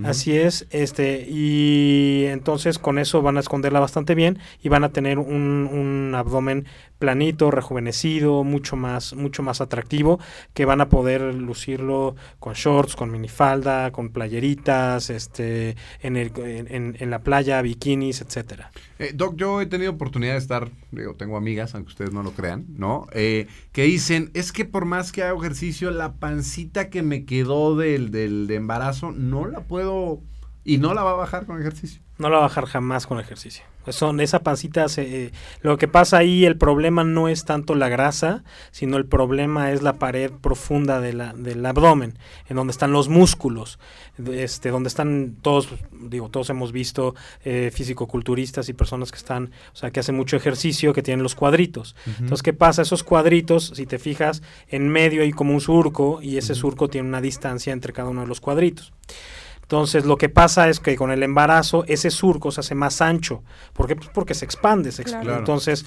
[0.04, 4.90] Así es, este y entonces con eso van a esconderla bastante bien y van a
[4.90, 6.66] tener un, un abdomen
[7.02, 10.20] planito, rejuvenecido, mucho más, mucho más atractivo,
[10.54, 16.96] que van a poder lucirlo con shorts, con minifalda, con playeritas, este, en, el, en,
[17.00, 18.70] en la playa, bikinis, etcétera.
[19.02, 22.34] Eh, Doc, yo he tenido oportunidad de estar, digo, tengo amigas, aunque ustedes no lo
[22.34, 23.08] crean, ¿no?
[23.12, 27.74] Eh, que dicen, es que por más que hago ejercicio, la pancita que me quedó
[27.76, 30.22] del, del embarazo, no la puedo
[30.64, 32.00] y no la va a bajar con ejercicio.
[32.18, 33.64] No la va a bajar jamás con ejercicio.
[33.88, 38.44] Son esa pancita, se, lo que pasa ahí, el problema no es tanto la grasa,
[38.70, 42.16] sino el problema es la pared profunda de la, del abdomen,
[42.48, 43.80] en donde están los músculos,
[44.24, 49.76] este, donde están todos, digo, todos hemos visto eh, fisicoculturistas y personas que están, o
[49.76, 51.96] sea, que hacen mucho ejercicio, que tienen los cuadritos.
[52.06, 52.82] Entonces, ¿qué pasa?
[52.82, 57.08] Esos cuadritos, si te fijas, en medio hay como un surco y ese surco tiene
[57.08, 58.92] una distancia entre cada uno de los cuadritos.
[59.72, 63.42] Entonces, lo que pasa es que con el embarazo ese surco se hace más ancho.
[63.72, 63.96] ¿Por qué?
[63.96, 65.32] Pues porque se expande, se expande.
[65.32, 65.86] Entonces,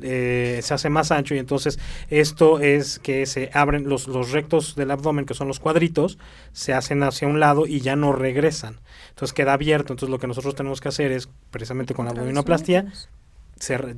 [0.00, 4.74] eh, se hace más ancho y entonces esto es que se abren los, los rectos
[4.74, 6.16] del abdomen, que son los cuadritos,
[6.52, 8.80] se hacen hacia un lado y ya no regresan.
[9.10, 9.92] Entonces, queda abierto.
[9.92, 12.90] Entonces, lo que nosotros tenemos que hacer es, precisamente con la abdominoplastia,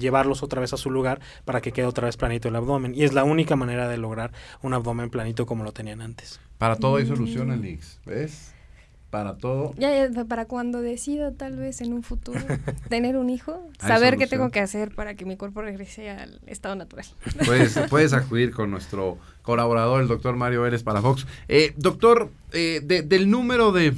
[0.00, 2.92] llevarlos otra vez a su lugar para que quede otra vez planito el abdomen.
[2.92, 6.40] Y es la única manera de lograr un abdomen planito como lo tenían antes.
[6.58, 8.00] Para todo hay solución, Alix.
[8.04, 8.57] ¿Ves?
[9.10, 9.74] Para todo.
[9.78, 12.40] Ya, para cuando decida tal vez en un futuro
[12.88, 16.74] tener un hijo, saber qué tengo que hacer para que mi cuerpo regrese al estado
[16.74, 17.06] natural.
[17.46, 21.26] Puedes, puedes acudir con nuestro colaborador, el doctor Mario Vélez para Fox.
[21.48, 23.94] Eh, doctor, eh, del número de...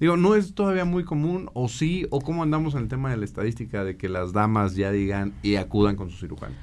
[0.00, 2.06] Digo, ¿no es todavía muy común o sí?
[2.10, 5.32] ¿O cómo andamos en el tema de la estadística de que las damas ya digan
[5.42, 6.54] y acudan con su cirujano?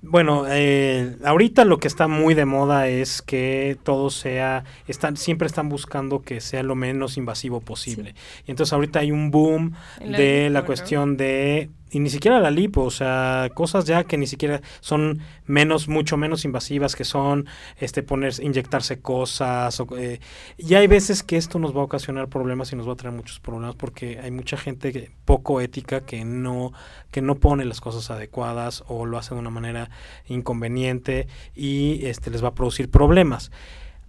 [0.00, 5.46] Bueno, eh, ahorita lo que está muy de moda es que todo sea, están, siempre
[5.46, 8.14] están buscando que sea lo menos invasivo posible.
[8.46, 12.82] Y entonces ahorita hay un boom de la cuestión de y ni siquiera la lipo,
[12.82, 17.46] o sea, cosas ya que ni siquiera son menos, mucho menos invasivas, que son
[17.78, 19.80] este poner, inyectarse cosas.
[19.80, 20.20] O, eh,
[20.56, 23.14] y hay veces que esto nos va a ocasionar problemas y nos va a traer
[23.14, 26.72] muchos problemas porque hay mucha gente poco ética que no,
[27.10, 29.90] que no pone las cosas adecuadas o lo hace de una manera
[30.26, 33.50] inconveniente y este les va a producir problemas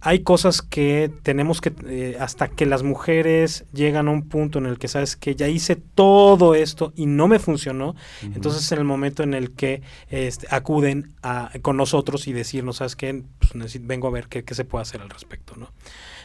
[0.00, 4.66] hay cosas que tenemos que, eh, hasta que las mujeres llegan a un punto en
[4.66, 8.84] el que sabes que ya hice todo esto y no me funcionó, entonces en el
[8.84, 13.22] momento en el que este, acuden a, con nosotros y decirnos, ¿sabes qué?
[13.38, 15.70] Pues vengo a ver qué, qué se puede hacer al respecto, ¿no?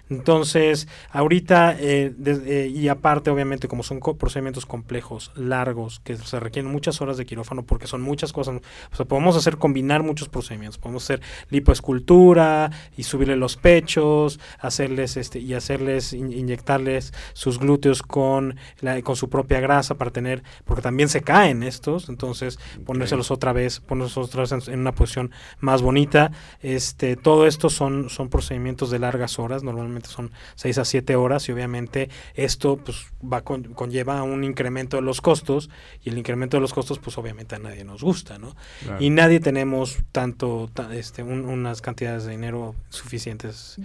[0.09, 6.71] Entonces, ahorita, eh, eh, y aparte, obviamente, como son procedimientos complejos, largos, que se requieren
[6.71, 10.77] muchas horas de quirófano porque son muchas cosas, o sea, podemos hacer combinar muchos procedimientos,
[10.77, 18.57] podemos hacer lipoescultura y subirle los pechos, hacerles este y hacerles inyectarles sus glúteos con
[18.81, 23.53] la, con su propia grasa para tener, porque también se caen estos, entonces ponérselos otra
[23.53, 26.31] vez, ponérselos otra vez en, una posición más bonita.
[26.61, 31.47] Este, todo esto son, son procedimientos de largas horas, normalmente son 6 a 7 horas
[31.49, 35.69] y obviamente esto pues va con, conlleva un incremento de los costos
[36.03, 38.55] y el incremento de los costos pues obviamente a nadie nos gusta, ¿no?
[38.99, 43.77] Y nadie tenemos tanto este unas cantidades de dinero suficientes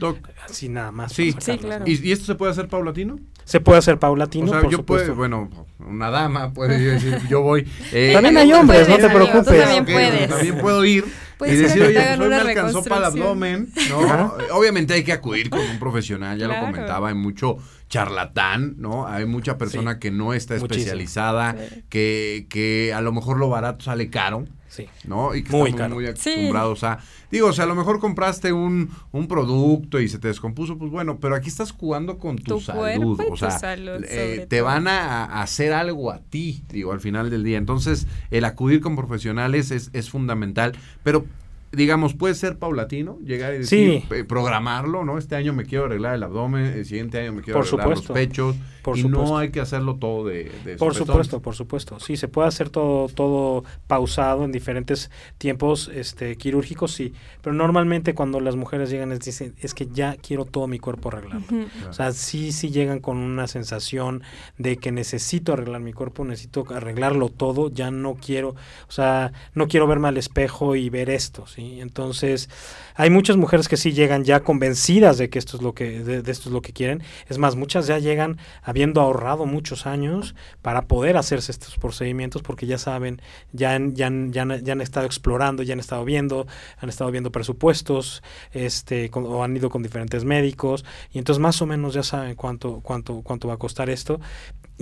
[0.45, 1.13] así nada más.
[1.13, 1.85] Sí, claro.
[1.87, 3.19] ¿Y, esto se puede hacer paulatino?
[3.45, 7.69] Se puede hacer paulatino, o sea, yo bueno, una dama puede decir, yo voy.
[7.93, 9.61] Eh, también hay hombres, no te preocupes.
[9.61, 10.29] También, puedes.
[10.29, 11.05] también puedo ir
[11.47, 14.35] y decir, oye, pues hoy me alcanzó para el abdomen, ¿no?
[14.53, 19.07] Obviamente hay que acudir con un profesional, ya lo comentaba, hay mucho charlatán, ¿no?
[19.07, 21.57] Hay mucha persona que no está especializada,
[21.89, 24.47] que, que a lo mejor lo barato sale caro.
[24.71, 24.87] Sí.
[25.05, 25.35] ¿No?
[25.35, 27.01] Y que muy estamos muy acostumbrados a.
[27.29, 30.93] Digo, o sea, a lo mejor compraste un, un, producto y se te descompuso, pues
[30.93, 33.21] bueno, pero aquí estás jugando con tu, salud.
[33.29, 37.59] o sea, eh, te van a, hacer algo a ti, digo, al final del día.
[37.59, 40.73] Entonces, el acudir con profesionales es, es fundamental.
[41.03, 41.27] Pero
[41.73, 45.19] digamos, puede ser paulatino, llegar y decir, eh, programarlo, ¿no?
[45.19, 48.57] Este año me quiero arreglar el abdomen, el siguiente año me quiero arreglar los pechos.
[48.83, 52.01] Por y no hay que hacerlo todo de, de Por supuesto, por supuesto.
[52.01, 57.13] Sí, se puede hacer todo, todo pausado en diferentes tiempos este, quirúrgicos, sí.
[57.43, 61.11] Pero normalmente cuando las mujeres llegan les dicen, es que ya quiero todo mi cuerpo
[61.11, 61.43] arreglado.
[61.91, 64.23] O sea, sí, sí llegan con una sensación
[64.57, 68.55] de que necesito arreglar mi cuerpo, necesito arreglarlo todo, ya no quiero,
[68.89, 71.60] o sea, no quiero verme al espejo y ver esto, ¿sí?
[71.81, 72.49] Entonces,
[72.95, 76.31] hay muchas mujeres que sí llegan ya convencidas de que esto es lo que, de,
[76.31, 77.03] esto es lo que quieren.
[77.29, 82.67] Es más, muchas ya llegan habiendo ahorrado muchos años para poder hacerse estos procedimientos porque
[82.67, 83.21] ya saben,
[83.53, 86.47] ya, ya, ya, ya han estado explorando, ya han estado viendo,
[86.79, 91.67] han estado viendo presupuestos, este, o han ido con diferentes médicos, y entonces más o
[91.67, 94.21] menos ya saben cuánto, cuánto, cuánto va a costar esto.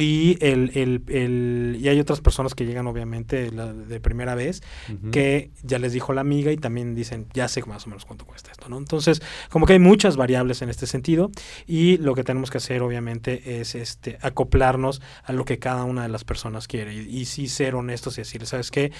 [0.00, 4.62] Y, el, el, el, y hay otras personas que llegan obviamente de primera vez,
[5.10, 8.24] que ya les dijo la amiga y también dicen, ya sé más o menos cuánto
[8.24, 8.78] cuesta esto, ¿no?
[8.78, 11.32] Entonces, como que hay muchas variables en este sentido
[11.66, 16.02] y lo que tenemos que hacer obviamente es este acoplarnos a lo que cada una
[16.04, 18.92] de las personas quiere y, y sí ser honestos y decirle, ¿sabes qué?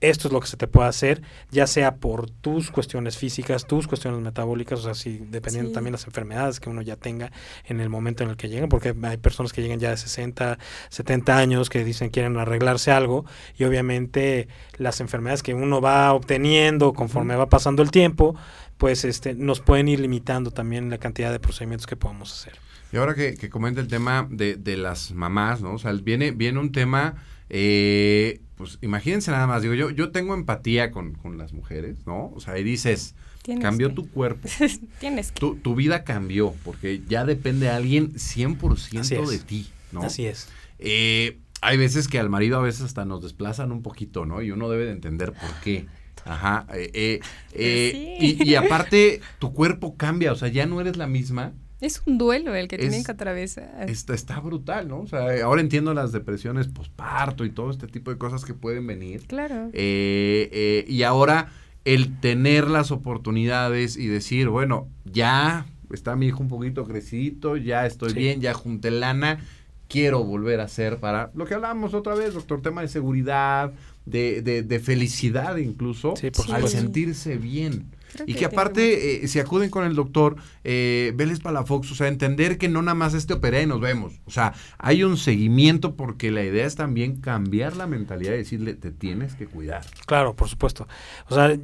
[0.00, 3.86] Esto es lo que se te puede hacer, ya sea por tus cuestiones físicas, tus
[3.86, 7.30] cuestiones metabólicas, o sea, si, dependiendo también las enfermedades que uno ya tenga
[7.64, 10.58] en el momento en el que llegan, porque hay personas que llegan ya de 60,
[10.88, 13.24] 70 años que dicen quieren arreglarse algo
[13.56, 18.36] y obviamente las enfermedades que uno va obteniendo conforme va pasando el tiempo,
[18.78, 22.54] pues este nos pueden ir limitando también la cantidad de procedimientos que podemos hacer.
[22.92, 25.74] Y ahora que, que comenta el tema de, de las mamás, ¿no?
[25.74, 27.14] O sea, viene, viene un tema
[27.50, 32.30] eh, pues imagínense nada más, digo, yo, yo tengo empatía con, las mujeres, ¿no?
[32.34, 33.14] O sea, y dices,
[33.60, 34.48] cambió tu cuerpo.
[35.00, 35.40] Tienes que.
[35.40, 40.02] Tu, tu, vida cambió, porque ya depende de alguien 100% de ti, ¿no?
[40.02, 40.48] Así es.
[40.78, 44.42] Eh, hay veces que al marido a veces hasta nos desplazan un poquito, ¿no?
[44.42, 45.86] Y uno debe de entender por qué.
[46.24, 46.66] Ajá.
[46.74, 47.20] Eh,
[47.52, 52.02] eh, y, y aparte, tu cuerpo cambia, o sea, ya no eres la misma es
[52.06, 53.88] un duelo el que tienen que atravesar.
[53.88, 55.00] Está, está brutal, ¿no?
[55.00, 58.86] O sea, ahora entiendo las depresiones posparto y todo este tipo de cosas que pueden
[58.86, 59.22] venir.
[59.26, 59.70] Claro.
[59.72, 61.48] Eh, eh, y ahora
[61.84, 67.86] el tener las oportunidades y decir, bueno, ya está mi hijo un poquito crecidito, ya
[67.86, 69.40] estoy bien, ya junté lana,
[69.88, 73.72] quiero volver a hacer para lo que hablábamos otra vez, doctor, tema de seguridad,
[74.04, 76.14] de, de, de felicidad incluso,
[76.52, 77.86] al sentirse bien
[78.26, 82.58] y que, aparte, eh, si acuden con el doctor eh, Vélez Palafox, o sea, entender
[82.58, 84.20] que no nada más este operé y nos vemos.
[84.24, 88.74] O sea, hay un seguimiento porque la idea es también cambiar la mentalidad y decirle,
[88.74, 89.84] te tienes que cuidar.
[90.06, 90.88] Claro, por supuesto.
[91.28, 91.56] O sea,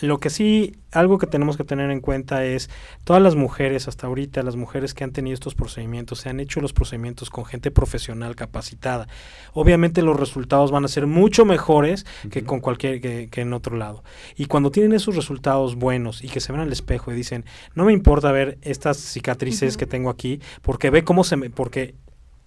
[0.00, 2.70] lo que sí, algo que tenemos que tener en cuenta es
[3.04, 6.60] todas las mujeres hasta ahorita, las mujeres que han tenido estos procedimientos, se han hecho
[6.60, 9.08] los procedimientos con gente profesional capacitada.
[9.52, 13.76] Obviamente los resultados van a ser mucho mejores que con cualquier que, que, en otro
[13.76, 14.04] lado.
[14.36, 17.84] Y cuando tienen esos resultados buenos y que se ven al espejo y dicen, no
[17.84, 21.94] me importa ver estas cicatrices que tengo aquí, porque ve cómo se me, porque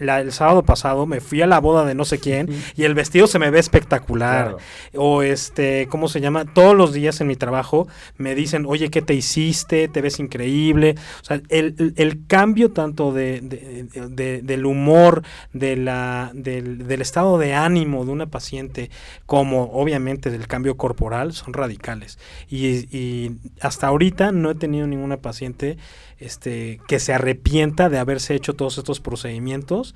[0.01, 3.27] el sábado pasado me fui a la boda de no sé quién y el vestido
[3.27, 4.57] se me ve espectacular.
[4.95, 6.45] O este, ¿cómo se llama?
[6.45, 7.87] Todos los días en mi trabajo
[8.17, 9.87] me dicen, oye, ¿qué te hiciste?
[9.87, 10.95] Te ves increíble.
[11.21, 17.37] O sea, el, el, cambio tanto de, de, del humor, de la, del, del estado
[17.37, 18.89] de ánimo de una paciente,
[19.25, 22.19] como obviamente del cambio corporal, son radicales.
[22.49, 25.77] Y, y hasta ahorita no he tenido ninguna paciente
[26.21, 29.95] este, que se arrepienta de haberse hecho todos estos procedimientos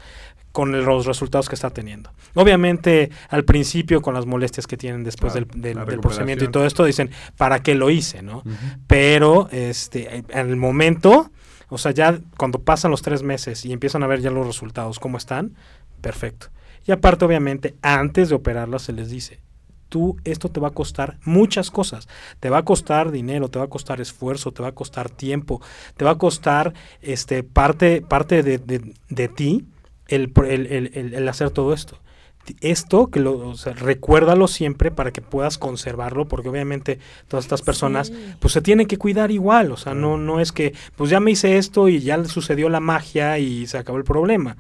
[0.52, 2.12] con los resultados que está teniendo.
[2.34, 5.48] Obviamente, al principio, con las molestias que tienen después del,
[6.02, 8.22] procedimiento y todo esto, dicen, ¿para qué lo hice?
[8.22, 8.42] ¿no?
[8.88, 11.30] Pero este, en el momento,
[11.68, 14.98] o sea, ya cuando pasan los tres meses y empiezan a ver ya los resultados,
[14.98, 15.56] cómo están,
[16.00, 16.48] perfecto.
[16.88, 19.42] Y aparte, obviamente, antes de operarlas se les dice,
[19.96, 22.10] tú esto te va a costar muchas cosas.
[22.42, 25.62] Te va a costar dinero, te va a costar esfuerzo, te va a costar tiempo,
[25.96, 29.64] te va a costar este parte, parte de, de, ti
[30.10, 31.98] el, el, el, hacer todo esto.
[32.60, 37.62] Esto, que lo, o sea, recuérdalo siempre para que puedas conservarlo, porque obviamente todas estas
[37.62, 41.22] personas, pues se tienen que cuidar igual, o sea, no, no es que, pues ya
[41.22, 44.58] me hice esto y ya sucedió la magia y se acabó el problema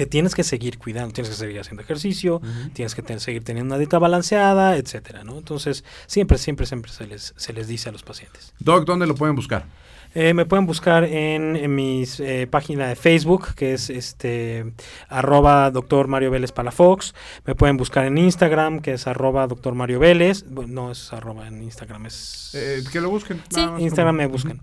[0.00, 2.40] te tienes que seguir cuidando, tienes que seguir haciendo ejercicio,
[2.72, 5.36] tienes que seguir teniendo una dieta balanceada, etcétera, ¿no?
[5.36, 8.54] Entonces, siempre, siempre, siempre se les, se les dice a los pacientes.
[8.60, 9.66] Doc, ¿dónde lo pueden buscar?
[10.14, 14.72] Eh, me pueden buscar en, en mi eh, página de Facebook, que es este
[15.08, 17.14] arroba doctor Mario Vélez Palafox.
[17.44, 20.44] Me pueden buscar en Instagram, que es arroba doctor Mario Vélez.
[20.46, 22.50] no es arroba en Instagram, es...
[22.54, 23.40] Eh, que lo busquen.
[23.48, 24.60] Sí, Instagram me buscan.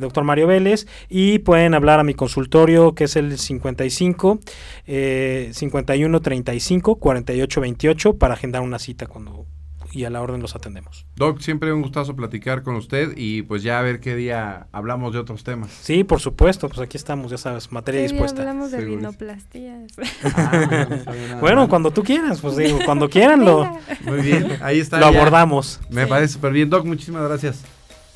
[0.00, 0.86] doctor Mario Vélez.
[1.08, 4.40] Y pueden hablar a mi consultorio, que es el 55
[4.86, 9.46] 51 35 48 28 para agendar una cita cuando
[9.92, 11.06] y a la orden los atendemos.
[11.16, 15.12] Doc, siempre un gustazo platicar con usted y pues ya a ver qué día hablamos
[15.12, 15.70] de otros temas.
[15.82, 18.42] Sí, por supuesto, pues aquí estamos, ya sabes, materia dispuesta.
[18.42, 19.92] hablamos de rinoplastías.
[20.24, 23.64] Ah, bueno, cuando tú quieras, pues digo, cuando quieran lo...
[24.04, 24.98] Muy bien, ahí está.
[24.98, 25.80] Lo abordamos.
[25.90, 26.70] Me parece súper bien.
[26.70, 27.64] Doc, muchísimas gracias.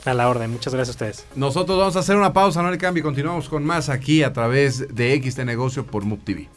[0.04, 1.26] A la orden, muchas gracias a ustedes.
[1.36, 4.92] Nosotros vamos a hacer una pausa, no le cambie, continuamos con más aquí a través
[4.92, 6.48] de XT Negocio por MUP TV.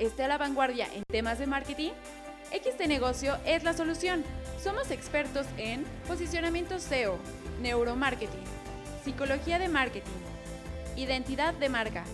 [0.00, 1.90] Esté a la vanguardia en temas de marketing?
[2.50, 4.24] XT Negocio es la solución.
[4.62, 7.18] Somos expertos en posicionamiento SEO,
[7.62, 8.44] neuromarketing,
[9.04, 10.10] psicología de marketing,
[10.96, 12.04] identidad de marca,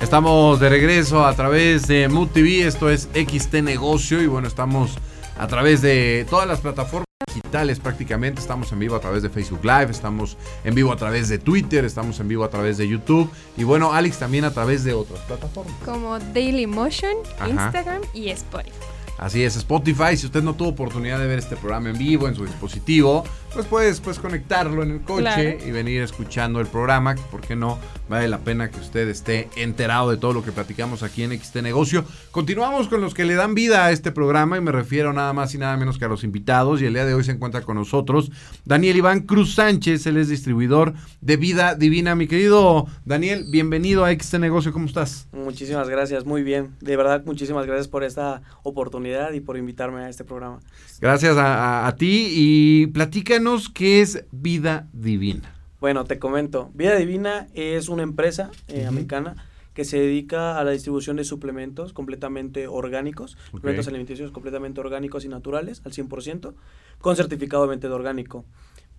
[0.00, 4.96] Estamos de regreso a través de Mood TV, esto es XT Negocio y bueno, estamos
[5.38, 9.60] a través de todas las plataformas digitales prácticamente, estamos en vivo a través de Facebook
[9.62, 13.30] Live, estamos en vivo a través de Twitter, estamos en vivo a través de YouTube
[13.58, 15.74] y bueno, Alex también a través de otras plataformas.
[15.84, 18.72] Como Daily Motion, Instagram y Spotify.
[19.18, 22.34] Así es, Spotify, si usted no tuvo oportunidad de ver este programa en vivo en
[22.34, 23.22] su dispositivo,
[23.52, 27.78] pues puedes pues, conectarlo en el coche y venir escuchando el programa, ¿por qué no?
[28.10, 31.58] Vale la pena que usted esté enterado de todo lo que platicamos aquí en XT
[31.62, 32.04] Negocio.
[32.32, 35.54] Continuamos con los que le dan vida a este programa y me refiero nada más
[35.54, 37.76] y nada menos que a los invitados y el día de hoy se encuentra con
[37.76, 38.32] nosotros
[38.64, 42.16] Daniel Iván Cruz Sánchez, él es distribuidor de Vida Divina.
[42.16, 45.28] Mi querido Daniel, bienvenido a XT Negocio, ¿cómo estás?
[45.30, 46.74] Muchísimas gracias, muy bien.
[46.80, 50.58] De verdad, muchísimas gracias por esta oportunidad y por invitarme a este programa.
[51.00, 55.59] Gracias a, ti y platícanos qué es Vida Divina.
[55.80, 56.70] Bueno, te comento.
[56.74, 61.94] Vida Divina es una empresa eh, americana que se dedica a la distribución de suplementos
[61.94, 66.52] completamente orgánicos, suplementos alimenticios completamente orgánicos y naturales al 100%,
[66.98, 68.44] con certificado de de orgánico.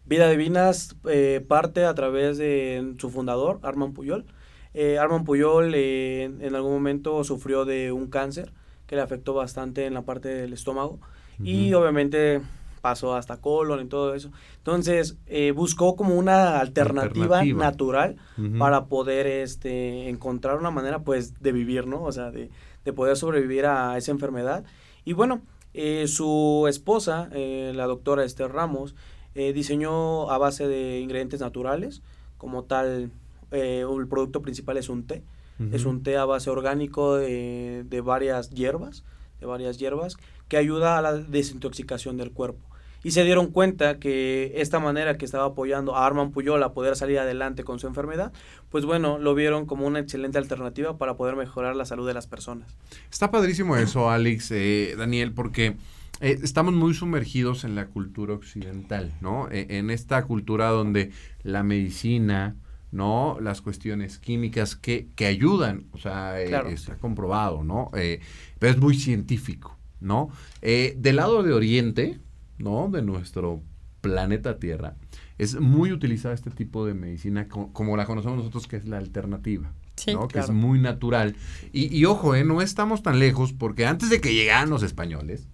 [0.06, 0.72] Vida Divina
[1.08, 4.26] eh, parte a través de su fundador, Armand Puyol.
[4.74, 8.54] Eh, Armand Puyol en algún momento sufrió de un cáncer
[8.88, 11.00] que le afectó bastante en la parte del estómago
[11.44, 12.42] y obviamente
[12.82, 14.32] pasó hasta colon y todo eso.
[14.58, 18.18] Entonces, eh, buscó como una alternativa, natural
[18.58, 22.04] para poder este, encontrar una manera, pues, de vivir, ¿no?
[22.04, 22.50] O sea, de,
[22.84, 24.66] de poder sobrevivir a esa enfermedad.
[25.06, 25.42] Y bueno,
[25.74, 28.96] eh, su esposa, eh, la doctora Esther Ramos,
[29.34, 32.02] diseñó a base de ingredientes naturales,
[32.38, 33.12] como tal,
[33.52, 35.24] el producto principal es un té.
[35.72, 39.06] Es un té a base orgánico de, de varias hierbas,
[39.40, 40.18] de varias hierbas,
[40.50, 42.70] que ayuda a la desintoxicación del cuerpo
[43.04, 46.95] y se dieron cuenta que esta manera que estaba apoyando a Arman Puyol a poder
[46.95, 48.32] salir adelante con su enfermedad,
[48.70, 52.28] pues bueno, lo vieron como una excelente alternativa para poder mejorar la salud de las
[52.28, 52.76] personas.
[53.12, 55.78] Está padrísimo eso, Alex, eh, Daniel, porque
[56.20, 59.49] eh, estamos muy sumergidos en la cultura occidental, ¿no?
[59.49, 62.56] E, en esta cultura donde la medicina,
[62.91, 63.39] ¿no?
[63.41, 67.89] Las cuestiones químicas que, que ayudan, o sea, eh, está comprobado, ¿no?
[67.91, 70.30] pero es muy científico, ¿no?
[70.62, 72.20] del lado de Oriente,
[72.62, 72.89] ¿no?
[72.89, 73.62] De nuestro
[74.01, 74.95] planeta Tierra,
[75.38, 79.72] es muy utilizada este tipo de medicina como, la conocemos nosotros, que es la alternativa.
[80.07, 80.28] ¿no?
[80.28, 81.36] que es muy natural.
[81.72, 82.43] Y, ojo, ¿eh?
[82.43, 85.47] no estamos tan lejos porque antes de que llegaran los españoles,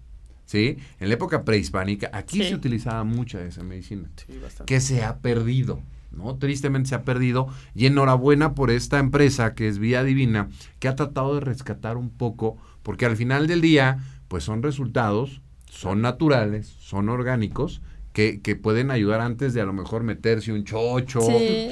[0.46, 0.78] ¿sí?
[1.00, 4.08] en la época prehispánica, aquí se utilizaba mucha de esa medicina,
[4.64, 5.82] que se ha perdido.
[6.10, 6.36] ¿no?
[6.36, 10.48] Tristemente se ha perdido y enhorabuena por esta empresa que es Vía Divina,
[10.78, 13.98] que ha tratado de rescatar un poco, porque al final del día,
[14.28, 17.80] pues son resultados son naturales, son orgánicos,
[18.12, 21.20] que, que, pueden ayudar antes de a lo mejor meterse un chocho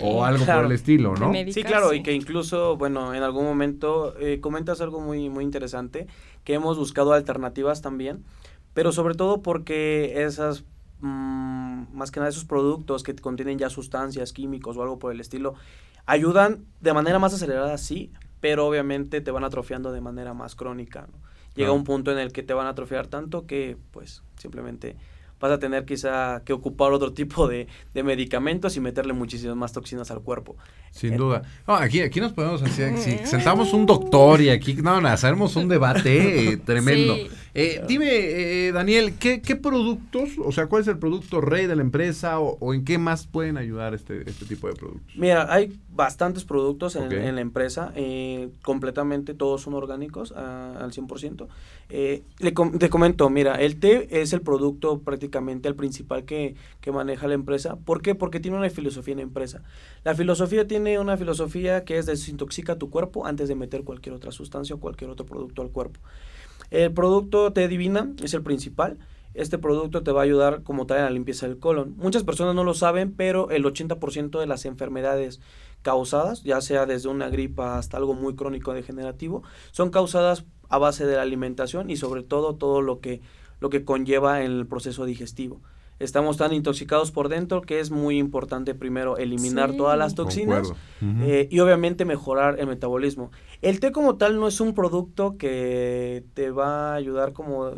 [0.03, 1.33] o algo por el estilo, ¿no?
[1.51, 6.07] Sí, claro, y que incluso, bueno, en algún momento eh, comentas algo muy, muy interesante,
[6.45, 8.23] que hemos buscado alternativas también,
[8.75, 10.65] pero sobre todo porque esas,
[11.01, 15.21] mm, más que nada esos productos que contienen ya sustancias, químicos o algo por el
[15.21, 15.55] estilo,
[16.05, 21.09] ayudan de manera más acelerada, sí, pero obviamente te van atrofiando de manera más crónica,
[21.11, 21.27] ¿no?
[21.57, 24.97] Llega un punto en el que te van a atrofiar tanto que pues simplemente
[25.41, 30.11] vas a tener quizá que ocupar otro tipo de, medicamentos y meterle muchísimas más toxinas
[30.11, 30.57] al cuerpo.
[30.91, 31.43] Sin eh, duda.
[31.67, 36.53] aquí, aquí nos podemos hacer, si sentamos un doctor y aquí no, hacemos un debate
[36.53, 37.17] eh, tremendo.
[37.59, 41.75] Eh, dime, eh, Daniel, ¿qué, ¿qué, productos, o sea, cuál es el producto rey de
[41.75, 45.17] la empresa o, en qué más pueden ayudar este, este tipo de productos?
[45.17, 51.49] Mira, hay bastantes productos en, la empresa, eh, completamente todos son orgánicos al 100%.
[51.89, 56.91] Eh, le te comento, mira, el té es el producto prácticamente el principal que, que
[56.91, 57.77] maneja la empresa.
[57.77, 58.15] ¿Por qué?
[58.15, 59.63] Porque tiene una filosofía en la empresa.
[60.03, 64.33] La filosofía tiene una filosofía que es desintoxica tu cuerpo antes de meter cualquier otra
[64.33, 66.01] sustancia o cualquier otro producto al cuerpo.
[66.71, 68.99] El producto T Divina es el principal.
[69.35, 71.95] Este producto te va a ayudar como tal en la limpieza del colon.
[71.99, 75.41] Muchas personas no lo saben, pero el 80% de las enfermedades
[75.83, 81.07] causadas, ya sea desde una gripa hasta algo muy crónico degenerativo, son causadas a base
[81.07, 83.21] de la alimentación y sobre todo todo lo que,
[83.61, 85.61] lo que conlleva en el proceso digestivo
[85.99, 91.49] estamos tan intoxicados por dentro que es muy importante primero eliminar todas las toxinas eh,
[91.51, 93.31] y obviamente mejorar el metabolismo.
[93.63, 97.73] El té como tal no es un producto que te va a ayudar como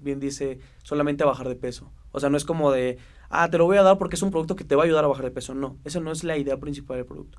[0.00, 1.90] bien dice solamente a bajar de peso.
[2.10, 2.98] O sea, no es como de,
[3.30, 5.04] ah, te lo voy a dar porque es un producto que te va a ayudar
[5.04, 5.54] a bajar de peso.
[5.54, 7.38] No, esa no es la idea principal del producto.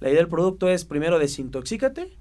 [0.00, 2.18] La idea del producto es primero desintoxícate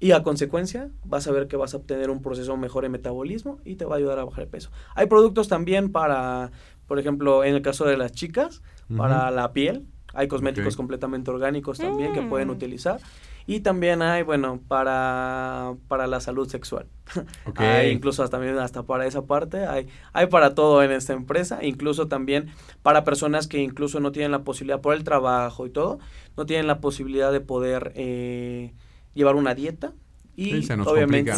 [0.00, 3.58] y a consecuencia vas a ver que vas a obtener un proceso mejor de metabolismo
[3.64, 4.70] y te va a ayudar a bajar el peso.
[4.94, 6.52] Hay productos también para,
[6.86, 8.62] por ejemplo, en el caso de las chicas,
[8.96, 9.84] para la piel.
[10.14, 12.52] Hay cosméticos completamente orgánicos también que pueden mm.
[12.52, 13.00] utilizar.
[13.46, 16.86] Y también hay, bueno, para, para la salud sexual.
[17.56, 19.66] hay incluso hasta, también hasta para esa parte.
[19.66, 21.58] Hay, hay para todo en esta empresa.
[21.62, 22.48] Incluso también
[22.82, 25.98] para personas que incluso no tienen la posibilidad por el trabajo y todo.
[26.36, 27.92] No tienen la posibilidad de poder...
[27.96, 28.74] Eh,
[29.18, 29.92] llevar una dieta
[30.36, 30.54] y
[30.86, 31.32] obviamente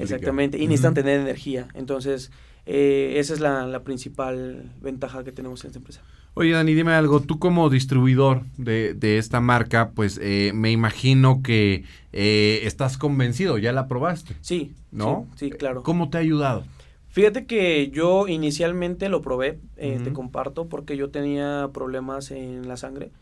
[0.00, 2.32] exactamente y necesitan tener energía entonces
[2.66, 6.02] eh, esa es la, principal ventaja que tenemos en esta empresa
[6.38, 7.20] Oye, Dani, dime algo.
[7.20, 13.56] Tú como distribuidor de, de esta marca, pues eh, me imagino que eh, estás convencido,
[13.56, 14.36] ya la probaste.
[14.42, 15.26] Sí, ¿no?
[15.36, 15.82] Sí, claro.
[15.82, 16.64] ¿Cómo te ha ayudado?
[17.08, 23.12] Fíjate que yo inicialmente lo probé, te comparto, porque yo tenía problemas en la sangre.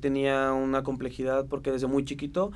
[0.00, 2.50] Tenía una complejidad porque desde muy chiquito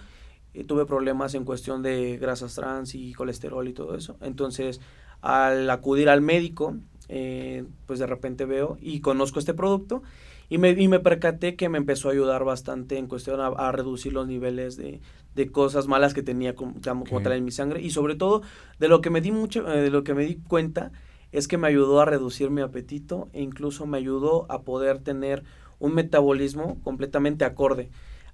[0.55, 4.17] eh, tuve problemas en cuestión de grasas trans y colesterol y todo eso.
[4.21, 4.81] Entonces,
[5.21, 6.77] al acudir al médico,
[7.09, 10.03] eh, pues de repente veo y conozco este producto
[10.49, 14.13] y me, y me percaté que me empezó a ayudar bastante en cuestión a, reducir
[14.13, 15.01] los niveles de,
[15.35, 18.43] de, cosas malas que tenía como, como tal en mi sangre y sobre todo
[18.79, 20.91] de lo que me di mucho, eh, de lo que me di cuenta
[21.33, 25.45] es que me ayudó a reducir mi apetito e incluso me ayudó a poder tener
[25.79, 27.91] un metabolismo completamente acorde.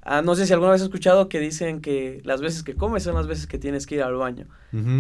[0.07, 3.03] Ah, no sé si alguna vez has escuchado que dicen que las veces que comes
[3.03, 4.47] son las veces que tienes que ir al baño.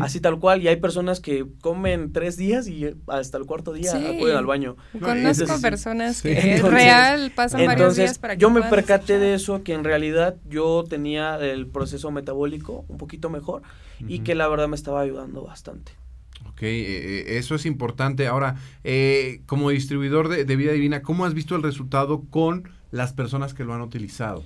[0.00, 0.62] Así tal cual.
[0.62, 4.76] Y hay personas que comen tres días y hasta el cuarto día acuden al baño.
[4.98, 9.74] Conozco personas que real pasan varios días para que Yo me percaté de eso, que
[9.74, 13.62] en realidad yo tenía el proceso metabólico un poquito mejor
[14.00, 15.92] y que la verdad me estaba ayudando bastante.
[16.54, 18.26] Ok, eh, eh, eso es importante.
[18.28, 23.12] Ahora, eh, como distribuidor de, de Vida Divina, ¿cómo has visto el resultado con las
[23.12, 24.44] personas que lo han utilizado?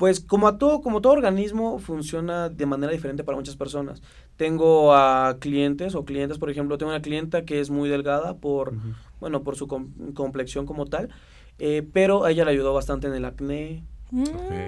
[0.00, 4.00] Pues como a todo, como todo organismo funciona de manera diferente para muchas personas.
[4.38, 8.72] Tengo a clientes o clientes, por ejemplo, tengo una clienta que es muy delgada por,
[9.20, 11.10] bueno, por su complexión como tal,
[11.58, 13.84] eh, pero a ella le ayudó bastante en el acné,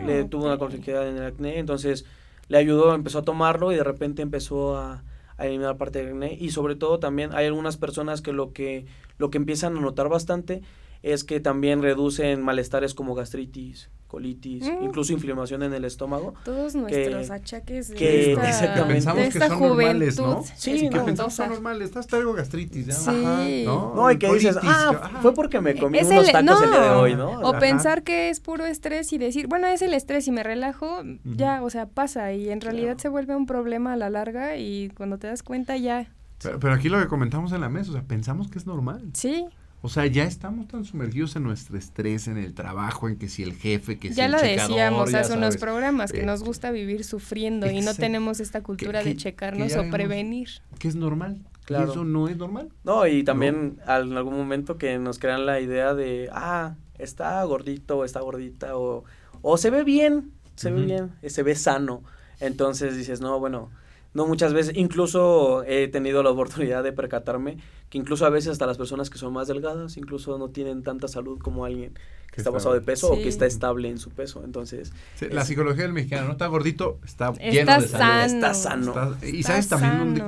[0.04, 2.04] le tuvo una complejidad en el acné, entonces
[2.48, 5.02] le ayudó, empezó a tomarlo y de repente empezó a,
[5.42, 6.36] a eliminar parte del acné.
[6.40, 8.86] Y sobre todo también hay algunas personas que lo que
[9.18, 10.62] lo que empiezan a notar bastante
[11.02, 14.84] es que también reducen malestares como gastritis, colitis, mm.
[14.84, 16.34] incluso inflamación en el estómago.
[16.44, 20.44] Todos nuestros achaques de que, esta, pensamos que son normales, ¿no?
[20.54, 21.88] Sí, que pensamos son normales.
[21.88, 22.92] Estás traigo gastritis, ¿ya?
[22.92, 23.62] Sí.
[23.64, 23.94] ¿no?
[23.94, 27.14] no, y que dices, ah, fue porque me comí unos tacos el, día de hoy,
[27.14, 27.40] ¿no?
[27.40, 31.02] O pensar que es puro estrés y decir, bueno, es el estrés y me relajo,
[31.24, 34.90] ya, o sea, pasa y en realidad se vuelve un problema a la larga y
[34.90, 36.12] cuando te das cuenta ya.
[36.42, 39.10] Pero, pero, aquí lo que comentamos en la mesa, o sea, pensamos que es normal.
[39.14, 39.46] Sí.
[39.84, 43.42] O sea, ya estamos tan sumergidos en nuestro estrés, en el trabajo, en que si
[43.42, 46.70] el jefe, que si ya el lo decíamos hace unos programas, que eh, nos gusta
[46.70, 50.48] vivir sufriendo y no tenemos esta cultura de checarnos o prevenir.
[50.78, 51.42] Que es normal.
[51.64, 51.90] Claro.
[51.90, 52.70] eso no es normal.
[52.84, 57.98] No, y también en algún momento que nos crean la idea de, ah, está gordito
[57.98, 59.04] o está gordita o,
[59.42, 62.02] o se ve bien, se ve bien, se ve sano.
[62.40, 63.70] Entonces dices, no, bueno,
[64.14, 67.56] no muchas veces, incluso he tenido la oportunidad de percatarme
[67.88, 71.08] que incluso a veces hasta las personas que son más delgadas, incluso no tienen tanta
[71.08, 71.92] salud como alguien
[72.30, 74.42] que, está pasado de peso o que está estable en su peso.
[74.44, 74.92] Entonces,
[75.30, 78.34] la psicología del mexicano no está gordito, está, lleno de salud.
[78.34, 79.16] Está sano.
[79.22, 80.22] y sabes también donde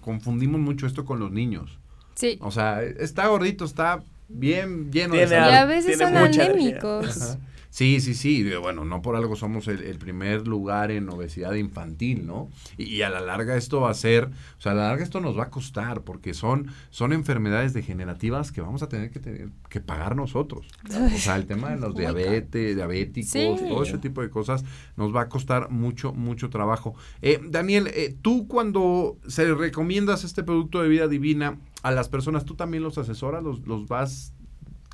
[0.00, 1.78] confundimos mucho esto con los niños.
[2.14, 2.38] Sí.
[2.40, 5.52] O sea, está gordito, está bien lleno de salud.
[5.52, 7.36] Y a veces son anémicos.
[7.76, 8.42] Sí, sí, sí.
[8.56, 12.48] Bueno, no por algo somos el, primer lugar en obesidad infantil, ¿no?
[12.78, 15.38] Y, a la larga esto va a ser, o sea, a la larga esto nos
[15.38, 19.82] va a costar porque son, son enfermedades degenerativas que vamos a tener que, tener, que
[19.82, 20.66] pagar nosotros.
[20.88, 24.64] O sea, el tema de los diabetes, diabéticos, todo ese tipo de cosas
[24.96, 26.94] nos va a costar mucho, mucho trabajo.
[27.20, 32.46] Eh, Daniel, eh, tú cuando se recomiendas este producto de vida divina a las personas,
[32.46, 34.32] ¿tú también los asesoras, los, los vas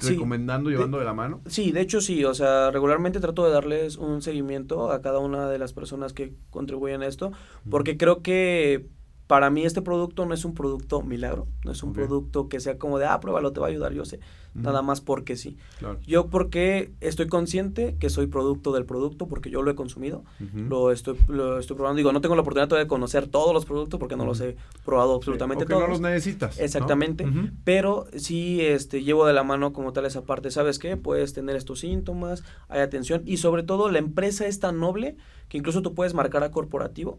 [0.01, 1.41] recomendando, llevando de, la mano?
[1.47, 5.49] Sí, de hecho sí, o sea, regularmente trato de darles un seguimiento a cada una
[5.49, 7.33] de las personas que contribuyen a esto,
[7.69, 8.89] porque creo que
[9.27, 12.79] para mí este producto no es un producto milagro, no es un producto que sea
[12.79, 14.21] como de, ah, pruébalo, te va a ayudar, yo sé,
[14.55, 15.57] nada más porque sí.
[16.07, 20.25] Yo porque estoy consciente que soy producto del producto, porque yo lo he consumido,
[20.55, 23.99] lo, estoy, lo estoy probando, digo, no tengo la oportunidad de conocer todos los productos
[23.99, 25.83] porque no los he probado absolutamente todos.
[25.83, 26.59] no los necesitas.
[26.59, 27.27] Exactamente,
[27.65, 30.97] pero sí este, llevo de la mano como tal esa parte, ¿sabes qué?
[30.97, 35.17] Puedes tener estos síntomas, hay atención y sobre todo la empresa es tan noble
[35.49, 37.19] que incluso tú puedes marcar a corporativo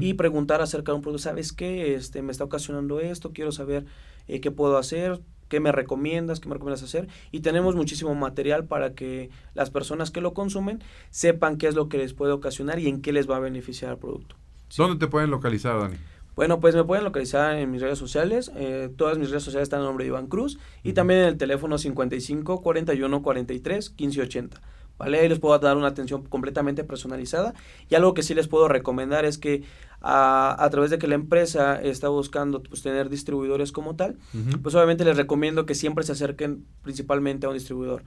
[0.00, 1.94] y preguntar acerca de un producto, ¿sabes qué?
[1.94, 3.84] Este, me está ocasionando esto, quiero saber
[4.26, 5.20] eh, qué puedo hacer,
[5.54, 7.06] qué me recomiendas, qué me recomiendas hacer.
[7.30, 11.88] Y tenemos muchísimo material para que las personas que lo consumen sepan qué es lo
[11.88, 14.34] que les puede ocasionar y en qué les va a beneficiar el producto.
[14.76, 15.96] ¿Dónde te pueden localizar, Dani?
[16.34, 18.50] Bueno, pues me pueden localizar en mis redes sociales.
[18.56, 20.58] Eh, todas mis redes sociales están en nombre de Iván Cruz.
[20.82, 24.60] Y también en el teléfono 55 41 43 15 80.
[24.98, 25.20] ¿Vale?
[25.20, 27.54] Ahí les puedo dar una atención completamente personalizada.
[27.88, 29.62] Y algo que sí les puedo recomendar es que
[30.00, 34.18] a, a través de que la empresa está buscando pues, tener distribuidores como tal,
[34.62, 38.02] pues obviamente les recomiendo que siempre se acerquen principalmente a un distribuidor.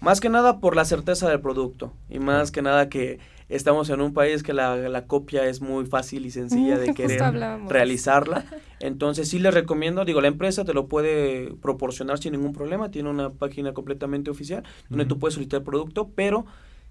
[0.00, 3.20] Más que nada por la certeza del producto y más que nada que
[3.54, 7.22] estamos en un país que la, la copia es muy fácil y sencilla de querer
[7.68, 8.44] realizarla.
[8.80, 13.10] Entonces sí les recomiendo, digo, la empresa te lo puede proporcionar sin ningún problema, tiene
[13.10, 16.44] una página completamente oficial donde tú puedes solicitar el producto, pero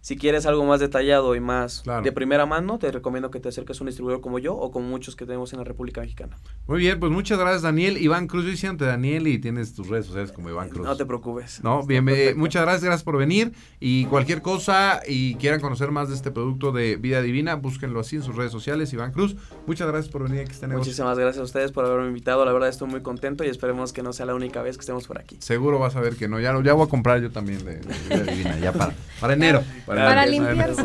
[0.03, 3.79] si quieres algo más detallado y más de primera mano, te recomiendo que te acerques
[3.79, 6.35] a un distribuidor como yo o como muchos que tenemos en la República Mexicana.
[6.67, 7.97] Muy bien, pues muchas gracias Daniel.
[7.97, 10.85] Iván Cruz, yo hice ante Daniel y tienes tus redes sociales como Iván Cruz.
[10.85, 11.63] No te preocupes.
[11.63, 12.03] No, bien,
[12.35, 16.73] muchas gracias, gracias por venir y cualquier cosa y quieran conocer más de este producto
[16.73, 19.37] de Vida Divina, búsquenlo así en sus redes sociales, Iván Cruz.
[19.67, 20.51] Muchas gracias por venir aquí.
[20.51, 23.93] Este Muchísimas gracias a ustedes por haberme invitado, la verdad estoy muy contento y esperemos
[23.93, 25.37] que no sea la única vez que estemos por aquí.
[25.39, 27.79] Seguro vas a ver que no, ya, ya voy a comprar yo también de,
[28.09, 29.63] Vida Divina, ya para, para enero.
[29.85, 29.92] Para,
[30.25, 30.75] limpiar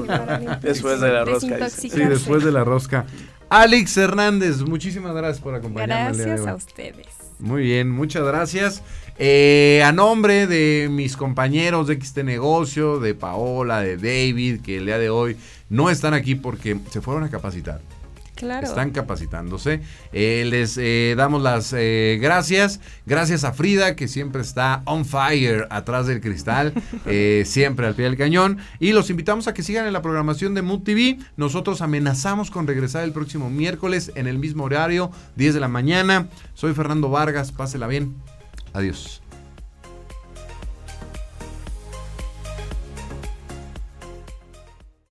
[0.61, 1.70] después de la rosca.
[1.70, 3.06] Sí, después de la rosca.
[3.50, 6.18] Alex Hernández, muchísimas gracias por acompañarnos.
[6.18, 7.06] Gracias a ustedes.
[7.38, 8.82] Muy bien, muchas gracias.
[9.18, 14.86] Eh, a nombre de mis compañeros de XT Negocio, de Paola, de David, que el
[14.86, 15.36] día de hoy
[15.68, 17.80] no están aquí porque se fueron a capacitar.
[18.68, 19.80] Están capacitándose.
[20.12, 22.80] Eh, les eh, damos las eh, gracias.
[23.07, 26.72] Gracias a Frida, que siempre está on fire atrás del cristal,
[27.45, 28.59] siempre al pie del cañón.
[28.78, 31.18] Y los invitamos a que sigan en la programación de Mood TV.
[31.36, 36.28] Nosotros amenazamos con regresar el próximo miércoles en el mismo horario, 10 de la mañana.
[36.55, 38.14] Soy Fernando Vargas, pásela bien.
[38.72, 39.22] Adiós.